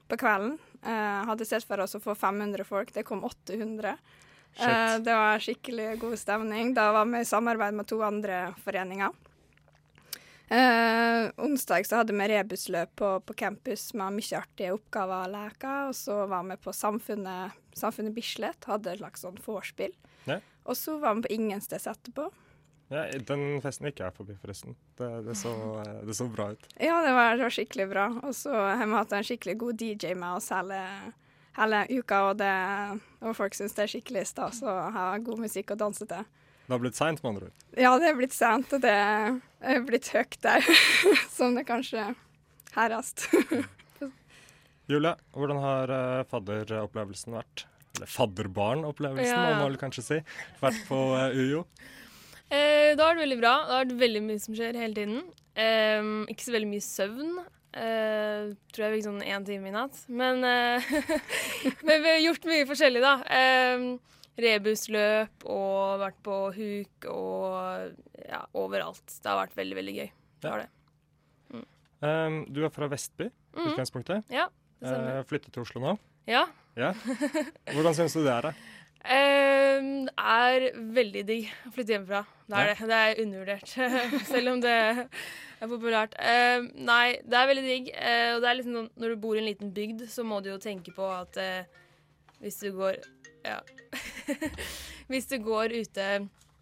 på 0.07 0.17
kvelden. 0.17 0.57
Eh, 0.85 1.25
hadde 1.29 1.45
sett 1.45 1.65
for 1.67 1.81
oss 1.83 1.97
å 1.97 2.03
få 2.03 2.15
500 2.15 2.63
folk. 2.67 2.93
Det 2.93 3.03
kom 3.03 3.23
800. 3.23 3.97
Shit. 4.55 4.69
Eh, 4.69 4.97
det 5.03 5.15
var 5.15 5.39
skikkelig 5.43 5.99
god 5.99 6.19
stemning. 6.19 6.73
Da 6.73 6.91
var 6.95 7.05
vi 7.09 7.19
i 7.19 7.27
samarbeid 7.27 7.73
med 7.75 7.87
to 7.89 8.01
andre 8.05 8.53
foreninger. 8.63 9.11
Eh, 10.47 11.31
onsdag 11.41 11.87
så 11.87 12.01
hadde 12.01 12.13
vi 12.13 12.27
rebusløp 12.29 12.91
på, 13.01 13.11
på 13.25 13.33
campus 13.33 13.87
med 13.97 14.19
mye 14.19 14.37
artige 14.37 14.75
oppgaver 14.75 15.25
å 15.25 15.31
leke. 15.33 15.75
Og 15.89 15.95
så 15.97 16.21
var 16.29 16.45
vi 16.49 16.57
på 16.61 16.73
Samfunnet, 16.75 17.57
Samfunnet 17.73 18.13
Bislett, 18.15 18.69
hadde 18.69 18.93
et 18.93 19.01
slags 19.01 19.25
sånn 19.25 19.39
vorspiel. 19.45 19.95
Ja. 20.29 20.39
Og 20.65 20.77
så 20.77 20.99
var 21.01 21.17
vi 21.17 21.25
på 21.25 21.33
Ingensteds 21.39 21.89
etterpå. 21.89 22.29
Ja, 22.93 23.07
den 23.09 23.57
festen 23.65 23.89
gikk 23.89 24.03
jeg 24.03 24.13
forbi, 24.13 24.35
forresten. 24.37 24.75
Det, 24.99 25.09
det, 25.25 25.33
så, 25.39 25.51
det 26.05 26.13
så 26.13 26.27
bra 26.29 26.51
ut. 26.53 26.67
Ja, 26.77 26.99
det 27.01 27.15
var, 27.17 27.33
det 27.33 27.47
var 27.47 27.55
skikkelig 27.57 27.87
bra. 27.89 28.07
Og 28.21 28.35
så 28.37 28.53
har 28.53 28.85
vi 28.85 28.93
hatt 28.93 29.15
en 29.17 29.25
skikkelig 29.25 29.55
god 29.63 29.81
DJ 29.81 30.13
med 30.13 30.37
oss 30.37 30.51
hele, 30.53 30.79
hele 31.57 31.81
uka, 31.89 32.21
og, 32.29 32.35
det, 32.43 32.53
og 33.25 33.33
folk 33.37 33.57
syns 33.57 33.73
det 33.73 33.87
er 33.87 33.93
skikkelig 33.95 34.27
stas 34.29 34.61
å 34.61 34.75
ha 34.93 35.07
god 35.17 35.41
musikk 35.47 35.73
å 35.73 35.79
danse 35.81 36.05
til. 36.09 36.29
Det 36.65 36.73
har 36.73 36.81
blitt 36.81 36.97
seint, 36.97 37.21
med 37.21 37.29
andre 37.29 37.49
ord. 37.49 37.65
Ja, 37.77 37.91
det 38.01 38.07
er 38.09 38.15
blitt 38.17 38.33
sent, 38.33 38.71
og 38.73 38.81
det 38.81 38.93
blitt 39.87 40.09
høyt 40.13 40.37
der, 40.45 40.65
som 41.37 41.55
det 41.57 41.65
kanskje 41.69 42.09
herrest. 42.75 43.27
Julie, 44.91 45.15
hvordan 45.33 45.61
har 45.63 45.89
uh, 45.93 46.23
fadderopplevelsen 46.29 47.33
vært? 47.33 47.65
Eller 47.95 48.09
fadderbarnopplevelsen, 48.11 49.31
Ja. 49.31 49.41
må 49.41 49.55
man 49.63 49.71
vel 49.71 49.79
kanskje 49.81 50.03
si. 50.05 50.17
Vært 50.61 50.81
på 50.89 50.99
uh, 51.15 51.31
UiO. 51.33 51.63
Eh, 52.51 52.91
det 52.93 53.01
har 53.01 53.15
vært 53.15 53.23
veldig 53.23 53.39
bra. 53.41 53.53
Det 53.65 53.73
har 53.73 53.85
vært 53.87 53.99
veldig 54.03 54.21
mye 54.27 54.41
som 54.43 54.53
skjer 54.57 54.77
hele 54.77 54.93
tiden. 54.93 55.21
Eh, 55.57 56.09
ikke 56.29 56.45
så 56.45 56.53
veldig 56.53 56.69
mye 56.75 56.85
søvn. 56.85 57.31
Eh, 57.75 58.51
tror 58.71 58.85
jeg 58.85 58.93
fikk 58.99 59.07
sånn 59.07 59.23
én 59.25 59.47
time 59.47 59.71
i 59.71 59.73
natt. 59.73 59.97
Men, 60.07 60.43
eh, 60.45 60.91
men 61.87 62.05
vi 62.05 62.11
har 62.13 62.21
gjort 62.27 62.45
mye 62.51 62.67
forskjellig, 62.69 63.01
da. 63.03 63.15
Rebusløp 64.37 65.45
og 65.47 65.99
vært 66.01 66.17
på 66.25 66.37
huk 66.57 67.05
og 67.11 67.95
ja, 68.27 68.41
overalt. 68.59 69.05
Det 69.21 69.29
har 69.31 69.39
vært 69.45 69.55
veldig, 69.55 69.75
veldig 69.79 69.95
gøy. 70.01 70.09
Det 70.43 70.51
har 70.51 70.63
det. 70.65 70.71
Um, 72.05 72.41
du 72.51 72.59
er 72.65 72.69
fra 72.75 72.89
Vestby, 72.91 73.29
i 73.29 73.57
Mhm. 73.57 73.69
utgangspunktet. 73.71 74.23
Ja, 74.29 74.49
det 74.81 74.89
stemmer. 74.91 75.19
Eh, 75.19 75.23
flyttet 75.23 75.53
til 75.55 75.61
Oslo 75.63 75.79
nå. 75.81 75.93
Ja. 76.27 76.45
ja. 76.75 76.91
Hvordan 77.71 77.95
syns 77.95 78.13
du 78.13 78.23
det 78.25 78.33
er? 78.33 78.41
da? 78.49 78.51
Um, 79.05 80.05
det 80.09 80.13
er 80.17 80.65
veldig 80.99 81.23
digg 81.25 81.47
å 81.65 81.71
flytte 81.73 81.93
hjemmefra. 81.95 82.25
Det 82.49 82.57
er 82.59 82.67
Ja. 82.67 82.73
det. 82.73 82.87
Det 82.91 82.99
er 82.99 83.23
undervurdert, 83.23 83.67
selv 84.33 84.51
om 84.51 84.61
det 84.61 84.75
er 84.75 85.67
populært. 85.71 86.13
Um, 86.19 86.69
nei, 86.85 87.15
det 87.23 87.33
er 87.39 87.47
veldig 87.47 87.63
digg. 87.65 87.89
Uh, 87.95 88.35
og 88.35 88.41
det 88.43 88.49
er 88.51 88.59
liksom 88.59 88.89
når 88.99 89.09
du 89.09 89.15
bor 89.23 89.35
i 89.35 89.39
en 89.39 89.49
liten 89.49 89.71
bygd, 89.73 90.05
så 90.11 90.25
må 90.27 90.43
du 90.43 90.49
jo 90.51 90.57
tenke 90.59 90.93
på 90.93 91.07
at 91.09 91.37
uh, 91.37 91.63
hvis 92.43 92.59
du 92.59 92.71
går 92.75 92.99
Ja. 93.45 93.59
hvis 95.11 95.27
du 95.31 95.37
går 95.43 95.75
ute 95.75 96.07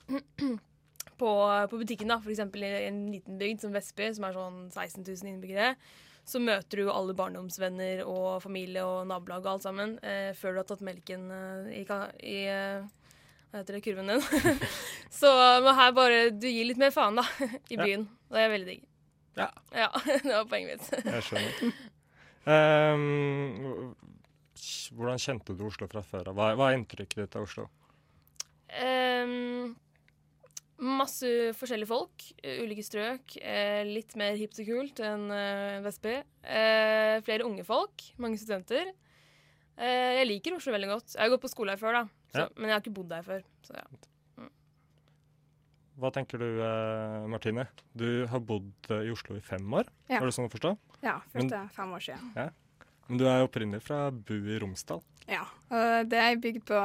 på, 1.21 1.33
på 1.69 1.81
butikken, 1.81 2.11
da, 2.11 2.19
f.eks. 2.19 2.41
i 2.43 2.87
en 2.87 3.03
liten 3.13 3.37
bygd 3.39 3.63
som 3.65 3.75
Vestby, 3.75 4.09
som 4.15 4.27
er 4.27 4.37
sånn 4.37 4.65
16 4.71 5.03
000 5.05 5.31
innbyggere, 5.33 5.73
så 6.25 6.39
møter 6.39 6.79
du 6.79 6.91
alle 6.91 7.15
barndomsvenner 7.17 8.03
og 8.07 8.39
familie 8.43 8.83
og 8.87 9.07
nabolag 9.09 9.43
og 9.43 9.55
alt 9.57 9.65
sammen 9.65 9.97
eh, 10.05 10.31
før 10.37 10.55
du 10.55 10.61
har 10.61 10.67
tatt 10.69 10.83
melken 10.85 11.25
eh, 11.35 11.81
i, 11.81 11.83
i 11.83 12.37
eh, 12.47 12.85
hva 13.51 13.61
heter 13.61 13.77
det, 13.77 13.83
kurven 13.85 14.09
din. 14.09 14.23
så 15.19 15.29
men 15.61 15.75
her 15.77 15.91
bare 15.93 16.21
Du 16.33 16.47
gir 16.47 16.65
litt 16.65 16.79
mer 16.81 16.93
faen, 16.95 17.19
da, 17.19 17.27
i 17.73 17.77
byen. 17.77 18.07
Ja. 18.07 18.33
det 18.33 18.45
er 18.45 18.53
veldig 18.55 18.71
digg. 18.71 18.87
Ja. 19.37 19.49
Ja, 19.73 19.89
det 20.05 20.31
var 20.31 20.47
poenget 20.49 20.87
mitt. 20.87 21.05
Jeg 21.05 21.27
skjønner. 21.27 21.75
Um, 22.43 23.93
hvordan 24.95 25.19
kjente 25.21 25.55
du 25.57 25.65
Oslo 25.67 25.87
fra 25.91 26.01
før 26.05 26.29
av? 26.31 26.35
Hva, 26.37 26.51
hva 26.59 26.69
er 26.71 26.77
inntrykket 26.79 27.23
ditt 27.23 27.35
av 27.39 27.45
Oslo? 27.47 27.65
Um, 28.73 29.75
masse 30.83 31.29
forskjellige 31.59 31.87
folk, 31.91 32.25
eh, 32.43 32.61
ulike 32.65 32.83
strøk. 32.85 33.35
eh, 33.41 33.83
litt 33.85 34.15
mer 34.19 34.35
hipt 34.39 34.59
og 34.59 34.65
kult 34.71 34.99
enn 35.05 35.27
uh, 35.31 35.81
Vestby. 35.85 36.15
Uh, 36.43 37.19
flere 37.27 37.45
unge 37.45 37.63
folk, 37.67 38.07
mange 38.17 38.39
studenter. 38.41 38.89
Uh, 39.77 40.19
jeg 40.21 40.27
liker 40.29 40.57
Oslo 40.57 40.73
veldig 40.73 40.89
godt. 40.95 41.13
Jeg 41.15 41.21
har 41.25 41.29
gått 41.35 41.45
på 41.45 41.53
skole 41.53 41.75
her 41.75 41.81
før, 41.81 41.93
da, 42.01 42.03
så, 42.33 42.39
Ja. 42.45 42.49
men 42.57 42.69
jeg 42.69 42.75
har 42.77 42.81
ikke 42.83 42.97
bodd 42.97 43.09
der 43.13 43.23
før. 43.23 43.45
Så 43.67 43.77
ja. 43.77 43.85
Hva 46.01 46.09
tenker 46.09 46.41
du, 46.41 46.47
eh, 46.65 47.25
Martine? 47.29 47.67
Du 47.95 48.25
har 48.25 48.39
bodd 48.41 48.71
eh, 48.89 49.03
i 49.05 49.11
Oslo 49.13 49.35
i 49.37 49.43
fem 49.45 49.61
år, 49.77 49.85
Ja. 50.09 50.17
var 50.19 50.25
det 50.25 50.33
sånn 50.33 50.47
å 50.49 50.51
forstå? 50.51 50.71
Ja, 51.03 51.19
Men- 51.35 51.49
første 51.51 51.59
fem 51.75 51.91
år 51.93 52.01
siden. 52.01 52.31
Ja. 52.35 52.49
Du 53.09 53.25
er 53.27 53.43
opprinnelig 53.45 53.83
fra 53.83 54.09
Bu 54.11 54.35
i 54.35 54.59
Romsdal. 54.61 55.01
Ja. 55.27 55.43
Det 56.07 56.19
er 56.19 56.35
bygd 56.41 56.65
på 56.67 56.79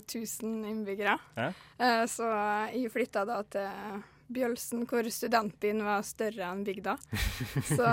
1000 0.00 0.64
innbyggere. 0.68 1.18
Ja. 1.36 1.50
Eh, 1.78 2.04
Så 2.08 2.26
jeg 2.72 2.90
flytta 2.92 3.24
da 3.28 3.42
til 3.52 4.02
Bjølsen, 4.32 4.86
hvor 4.88 5.04
studentbyen 5.12 5.82
var 5.84 6.00
større 6.08 6.46
enn 6.52 6.62
bygda. 6.64 6.94
Så 7.76 7.84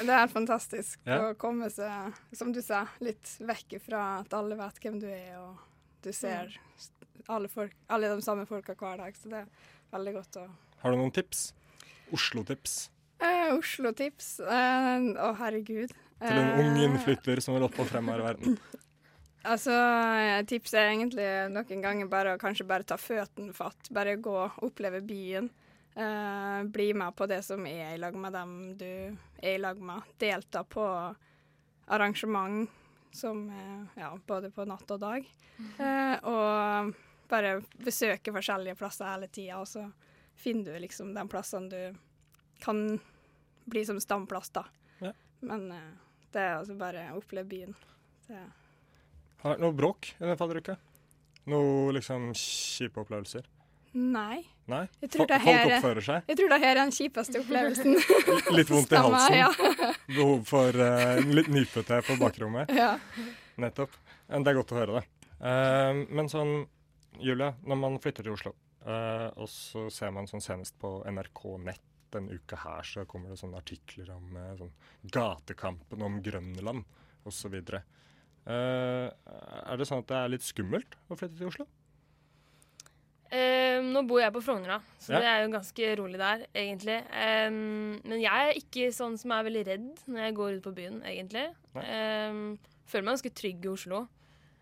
det 0.00 0.14
er 0.16 0.32
fantastisk 0.32 0.98
Ja. 1.06 1.18
å 1.30 1.34
komme 1.36 1.68
seg, 1.70 2.16
som 2.32 2.52
du 2.56 2.62
sa, 2.64 2.86
litt 3.04 3.36
vekk 3.44 3.76
fra 3.84 4.04
at 4.22 4.32
alle 4.36 4.56
vet 4.56 4.80
hvem 4.80 4.98
du 5.02 5.06
er, 5.12 5.36
og 5.42 5.60
du 6.02 6.12
ser 6.16 6.56
alle, 7.28 7.48
folk, 7.52 7.74
alle 7.92 8.08
de 8.16 8.22
samme 8.24 8.46
folka 8.48 8.74
hver 8.78 8.96
dag. 9.04 9.14
Så 9.20 9.28
det 9.32 9.42
er 9.44 9.48
veldig 9.92 10.16
godt 10.20 10.40
å 10.40 10.46
Har 10.82 10.92
du 10.92 10.96
noen 11.00 11.12
tips? 11.12 11.50
Oslo-tips 12.12 12.90
Eh, 13.20 13.48
Oslo-tips? 13.56 14.40
Eh, 14.44 15.06
Å, 15.24 15.30
herregud. 15.38 15.92
Til 16.22 16.40
en 16.40 16.52
ung 16.60 16.76
Eh, 16.76 16.84
innflytter 16.86 17.40
som 17.44 17.56
vil 17.56 17.66
opp 17.66 17.78
og 17.82 17.88
fremme 17.90 18.14
her 18.14 18.24
i 18.24 18.28
verden? 18.30 18.58
Altså, 19.46 19.70
eh, 19.70 20.40
tipset 20.42 20.74
er 20.80 20.88
egentlig 20.90 21.26
noen 21.54 21.82
ganger 21.84 22.08
bare 22.10 22.32
å 22.34 22.38
kanskje 22.40 22.64
bare 22.66 22.82
ta 22.82 22.96
føttene 22.98 23.54
fatt. 23.54 23.92
Bare 23.94 24.16
gå, 24.18 24.34
oppleve 24.66 24.98
byen. 25.06 25.46
Eh, 25.94 26.64
bli 26.64 26.88
med 26.98 27.14
på 27.14 27.28
det 27.30 27.44
som 27.46 27.62
er 27.70 27.94
i 27.94 28.00
lag 28.02 28.16
med 28.18 28.34
dem 28.34 28.56
du 28.74 28.88
er 29.38 29.52
i 29.52 29.60
lag 29.62 29.78
med. 29.78 30.02
Delta 30.18 30.64
på 30.66 30.82
arrangement 31.86 32.66
som 33.14 33.46
eh, 33.50 34.02
ja, 34.02 34.10
både 34.26 34.50
på 34.50 34.66
natt 34.66 34.90
og 34.90 35.00
dag. 35.00 35.28
Eh, 35.78 36.16
og 36.26 36.92
bare 37.30 37.60
besøke 37.78 38.34
forskjellige 38.34 38.76
plasser 38.78 39.08
hele 39.08 39.28
tida, 39.32 39.60
og 39.62 39.68
så 39.70 39.86
finner 40.36 40.74
du 40.74 40.82
liksom 40.84 41.14
de 41.14 41.24
plassene 41.30 41.70
du 41.70 42.02
kan 42.60 42.82
bli 43.66 43.84
som 43.86 44.00
stamplass, 44.00 44.50
da. 44.50 44.66
Ja. 45.00 45.14
Men 45.40 45.70
eh, 45.72 45.94
det 46.36 46.44
er 46.44 46.54
altså 46.58 46.76
bare 46.78 47.08
å 47.14 47.20
oppleve 47.20 47.48
byen. 47.48 47.74
Er 48.28 48.44
Har 49.42 49.50
det 49.50 49.56
vært 49.56 49.64
noe 49.64 49.76
bråk 49.76 50.12
i 50.16 50.24
den 50.24 50.38
fadderuka? 50.38 50.76
Noe 51.50 51.92
liksom 51.96 52.32
kjipe 52.36 53.00
opplevelser? 53.04 53.46
Nei. 53.96 54.42
Nei? 54.68 54.82
Jeg 55.00 55.12
tror 55.14 55.30
Fo- 55.30 55.38
her, 55.40 55.62
Folk 55.62 55.74
oppfører 55.78 56.04
seg? 56.04 56.26
Jeg 56.28 56.38
tror 56.40 56.50
det 56.52 56.58
her 56.60 56.72
er 56.74 56.80
den 56.82 56.92
kjipeste 56.92 57.40
opplevelsen. 57.40 57.94
Litt 58.58 58.72
vondt 58.72 58.92
i 58.92 59.00
halsen? 59.00 59.36
Ja. 59.38 59.92
Behov 60.10 60.42
for 60.50 60.80
uh, 60.82 61.22
litt 61.32 61.48
nypete 61.52 62.02
på 62.04 62.18
bakrommet? 62.20 62.74
Ja. 62.76 62.96
Nettopp. 63.62 63.94
Det 64.26 64.52
er 64.52 64.58
godt 64.58 64.74
å 64.74 64.80
høre, 64.82 65.00
det. 65.00 65.30
Uh, 65.40 66.02
men 66.18 66.28
sånn, 66.28 66.54
Julia, 67.22 67.54
når 67.64 67.80
man 67.86 68.00
flytter 68.02 68.26
til 68.26 68.36
Oslo, 68.36 68.52
uh, 68.84 69.30
og 69.38 69.48
så 69.48 69.86
ser 69.94 70.12
man 70.12 70.28
sånn 70.28 70.44
senest 70.44 70.76
på 70.82 70.98
NRK 71.08 71.44
Nett 71.64 71.95
denne 72.16 72.36
uka 72.36 72.58
her, 72.64 72.86
så 72.86 73.06
kommer 73.08 73.32
det 73.32 73.40
sånne 73.40 73.60
artikler 73.62 74.10
om 74.16 74.36
eh, 74.40 74.52
sånn 74.58 74.74
gatekampen 75.14 76.04
om 76.06 76.20
Grønland 76.24 76.84
osv. 77.26 77.56
Uh, 78.46 79.08
er 79.10 79.78
det 79.78 79.88
sånn 79.88 80.04
at 80.04 80.10
det 80.12 80.18
er 80.20 80.32
litt 80.36 80.46
skummelt 80.46 80.94
å 81.10 81.18
flytte 81.18 81.38
til 81.40 81.50
Oslo? 81.50 81.66
Eh, 83.26 83.82
nå 83.82 84.04
bor 84.06 84.20
jeg 84.22 84.30
på 84.36 84.42
Frogner, 84.44 84.76
da, 84.76 84.98
så 85.02 85.16
Ja. 85.16 85.18
det 85.20 85.26
er 85.26 85.40
jo 85.42 85.54
ganske 85.56 85.96
rolig 85.98 86.18
der, 86.18 86.46
egentlig. 86.54 86.98
Um, 87.10 88.00
men 88.04 88.20
jeg 88.22 88.30
er 88.30 88.54
ikke 88.54 88.92
sånn 88.94 89.18
som 89.18 89.32
er 89.34 89.42
veldig 89.48 89.64
redd 89.66 89.88
når 90.06 90.20
jeg 90.22 90.34
går 90.34 90.52
ut 90.56 90.62
på 90.62 90.74
byen, 90.76 91.00
egentlig. 91.02 91.48
Um, 91.74 92.58
føler 92.86 93.04
meg 93.04 93.16
ganske 93.16 93.34
trygg 93.34 93.66
i 93.66 93.72
Oslo. 93.72 94.06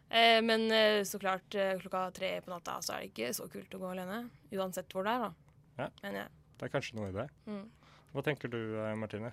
Uh, 0.09 0.41
men 0.41 0.71
uh, 0.73 1.03
så 1.05 1.21
klart, 1.21 1.45
uh, 1.55 1.77
klokka 1.81 2.07
tre 2.17 2.41
på 2.41 2.53
natta 2.53 2.79
så 2.81 2.95
er 2.95 3.05
det 3.05 3.13
ikke 3.13 3.35
så 3.37 3.51
kult 3.53 3.75
å 3.75 3.83
gå 3.83 3.91
alene. 3.93 4.31
Uansett 4.55 4.89
hvor 4.93 5.05
det 5.05 5.13
er, 5.13 5.29
da. 5.29 5.33
Ja. 5.83 5.91
Men 6.03 6.19
jeg. 6.23 6.29
Det 6.59 6.67
er 6.69 6.73
kanskje 6.73 6.97
noe 6.99 7.09
i 7.11 7.17
det. 7.17 7.27
Mm. 7.51 7.65
Hva 8.15 8.23
tenker 8.23 8.49
du, 8.53 8.59
eh, 8.79 8.95
Martine? 8.95 9.33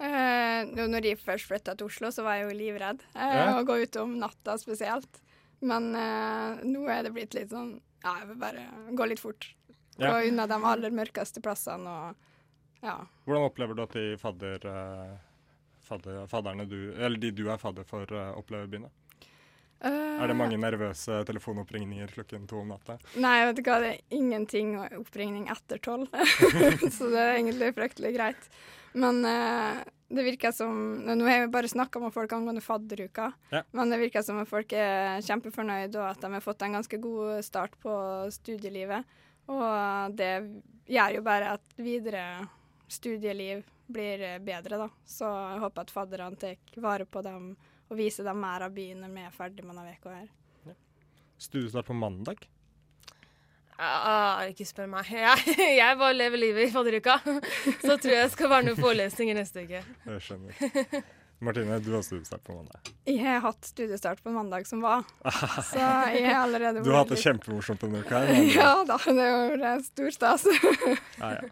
Eh, 0.00 0.64
når 0.70 1.04
jeg 1.04 1.18
først 1.20 1.48
flytta 1.50 1.74
til 1.76 1.86
Oslo, 1.90 2.08
så 2.14 2.22
var 2.24 2.38
jeg 2.38 2.46
jo 2.48 2.56
livredd 2.56 3.02
eh, 3.14 3.34
Ja. 3.36 3.58
å 3.58 3.64
gå 3.68 3.82
ut 3.82 3.96
om 4.00 4.18
natta 4.18 4.54
spesielt. 4.58 5.20
Men 5.60 5.90
eh, 5.94 6.62
nå 6.64 6.86
er 6.88 7.02
det 7.04 7.12
blitt 7.12 7.34
litt 7.36 7.50
sånn 7.52 7.80
Ja, 8.02 8.14
jeg 8.22 8.28
vil 8.30 8.38
bare 8.40 8.62
gå 8.96 9.08
litt 9.10 9.20
fort. 9.20 9.50
Gå 9.98 10.06
Ja. 10.08 10.22
unna 10.24 10.46
de 10.48 10.56
aller 10.64 10.90
mørkeste 10.90 11.42
plassene 11.44 11.84
og 11.86 12.16
ja. 12.82 12.94
Hvordan 13.26 13.44
opplever 13.50 13.76
du 13.76 13.82
at 13.82 13.92
de 13.92 14.16
fadder, 14.16 14.62
eh, 14.64 15.18
fadder, 15.84 16.22
fadderne 16.32 16.64
du, 16.66 16.94
eller 16.96 17.18
de 17.20 17.30
du 17.30 17.50
er 17.50 17.58
fadder 17.60 17.84
for, 17.84 18.04
eh, 18.08 18.32
opplever 18.40 18.66
byen? 18.72 18.86
Eh, 19.80 20.22
Er 20.22 20.28
det 20.28 20.36
mange 20.36 20.58
nervøse 20.60 21.22
telefonoppringninger 21.28 22.10
klokken 22.12 22.46
to 22.50 22.58
om 22.60 22.68
natta? 22.74 22.98
Nei, 23.16 23.38
vet 23.48 23.56
du 23.56 23.62
hva, 23.64 23.78
det 23.80 23.92
er 23.94 24.18
ingenting 24.18 24.74
oppringning 24.98 25.46
etter 25.52 25.80
tolv. 25.80 26.10
så 26.96 27.08
det 27.12 27.22
er 27.22 27.38
egentlig 27.38 27.72
fryktelig 27.78 28.12
greit. 28.18 28.50
Men 28.92 29.22
uh, 29.24 29.78
det 30.10 30.24
virker 30.26 30.50
som 30.52 30.74
Nå 31.06 31.14
har 31.28 31.44
jeg 31.44 31.50
bare 31.54 31.68
snakka 31.70 32.00
med 32.02 32.12
folk 32.12 32.32
angående 32.34 32.60
fadderuka, 32.64 33.28
Ja. 33.54 33.62
men 33.72 33.92
det 33.94 34.00
virker 34.02 34.24
som 34.26 34.40
at 34.42 34.50
folk 34.50 34.72
er 34.74 35.22
kjempefornøyd 35.22 35.94
og 35.94 36.08
at 36.10 36.20
de 36.24 36.32
har 36.34 36.42
fått 36.44 36.64
en 36.66 36.74
ganske 36.80 36.98
god 37.00 37.38
start 37.46 37.76
på 37.80 37.94
studielivet. 38.34 39.06
Og 39.50 40.16
det 40.18 40.32
gjør 40.90 41.16
jo 41.16 41.22
bare 41.26 41.54
at 41.56 41.62
videre 41.78 42.24
studieliv 42.90 43.62
blir 43.90 44.20
eh, 44.22 44.38
bedre, 44.42 44.76
da. 44.78 44.88
Så 45.06 45.26
jeg 45.26 45.62
håper 45.64 45.86
at 45.86 45.90
fadderne 45.94 46.36
tar 46.38 46.58
vare 46.82 47.06
på 47.06 47.22
dem 47.26 47.52
og 47.90 47.98
vise 47.98 48.24
dem 48.26 48.38
mer 48.40 48.62
av 48.66 48.72
byen 48.74 49.02
når 49.02 49.12
vi 49.16 49.26
er 49.26 49.34
ferdig 49.34 49.66
med 49.66 49.76
denne 49.76 49.96
uka 49.98 50.14
her. 50.14 50.28
Studiestart 51.40 51.86
på 51.88 51.96
mandag? 51.96 52.42
Ah, 53.80 54.42
ikke 54.50 54.66
spør 54.68 54.90
meg. 54.92 55.08
Jeg, 55.08 55.54
jeg 55.80 55.96
bare 56.00 56.12
lever 56.16 56.42
livet 56.42 56.66
i 56.68 56.72
fadderuka. 56.74 57.16
Så 57.86 57.96
tror 57.96 58.12
jeg 58.12 58.20
jeg 58.26 58.34
skal 58.34 58.52
være 58.52 58.68
noen 58.68 58.80
forelesninger 58.82 59.38
neste 59.40 59.64
uke. 59.64 59.80
Jeg 59.80 60.26
skjønner. 60.26 61.00
Martine, 61.40 61.78
du 61.80 61.88
har 61.94 62.02
studiestart 62.04 62.42
på 62.44 62.52
mandag. 62.52 62.90
Jeg 63.08 63.24
har 63.24 63.40
hatt 63.46 63.64
studiestart 63.64 64.20
på 64.20 64.34
mandag 64.34 64.66
som 64.68 64.82
var, 64.84 65.06
så 65.70 65.80
jeg 66.12 66.26
har 66.26 66.42
allerede 66.42 66.82
Du 66.84 66.90
har 66.92 66.98
hatt 67.00 67.14
det 67.14 67.22
kjempemorsomt 67.22 67.80
denne 67.86 68.02
uka. 68.04 68.20
her, 68.28 68.42
Ja 68.52 68.74
da, 68.84 68.98
det 69.06 69.14
var 69.16 69.56
det 69.62 69.70
er 69.70 69.86
stor 69.86 70.12
stas. 70.18 70.44
Ja, 71.16 71.30
ja. 71.38 71.48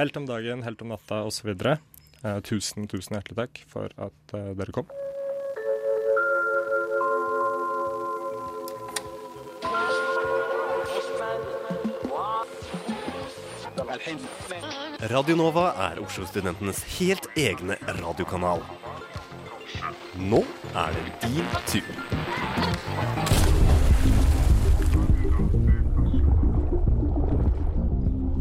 Helt 0.00 0.18
om 0.18 0.26
dagen, 0.26 0.66
helt 0.66 0.82
om 0.82 0.90
natta 0.90 1.20
osv. 1.28 1.54
Eh, 1.54 2.40
tusen, 2.50 2.90
tusen 2.90 3.14
hjertelig 3.14 3.38
takk 3.38 3.62
for 3.70 3.94
at 3.94 4.34
eh, 4.34 4.50
dere 4.58 4.74
kom. 4.74 4.90
Radio 15.08 15.36
Nova 15.36 15.70
er 15.88 16.02
Oslo-studentenes 16.04 16.82
helt 16.98 17.30
egne 17.38 17.78
radiokanal. 17.96 18.60
Nå 20.20 20.42
er 20.76 20.92
det 20.92 21.04
din 21.22 21.46
tur. 21.70 21.86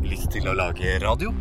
Lyst 0.03 0.27
til 0.35 0.51
å 0.51 0.57
lage 0.59 0.97
radio? 1.05 1.31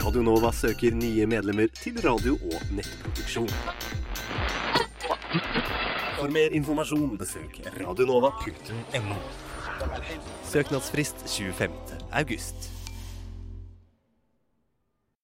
Radio 0.00 0.24
Nova 0.24 0.48
søker 0.56 0.96
nye 0.96 1.28
medlemmer 1.28 1.68
til 1.76 2.00
radio- 2.00 2.40
og 2.40 2.72
nettproduksjon. 2.72 3.52
For 6.24 6.32
mer 6.32 6.54
informasjon 6.56 7.18
besøk 7.20 7.58
radionova.no. 7.76 9.16
Søknadsfrist 10.48 11.26
25. 11.28 11.68
august. 12.12 12.73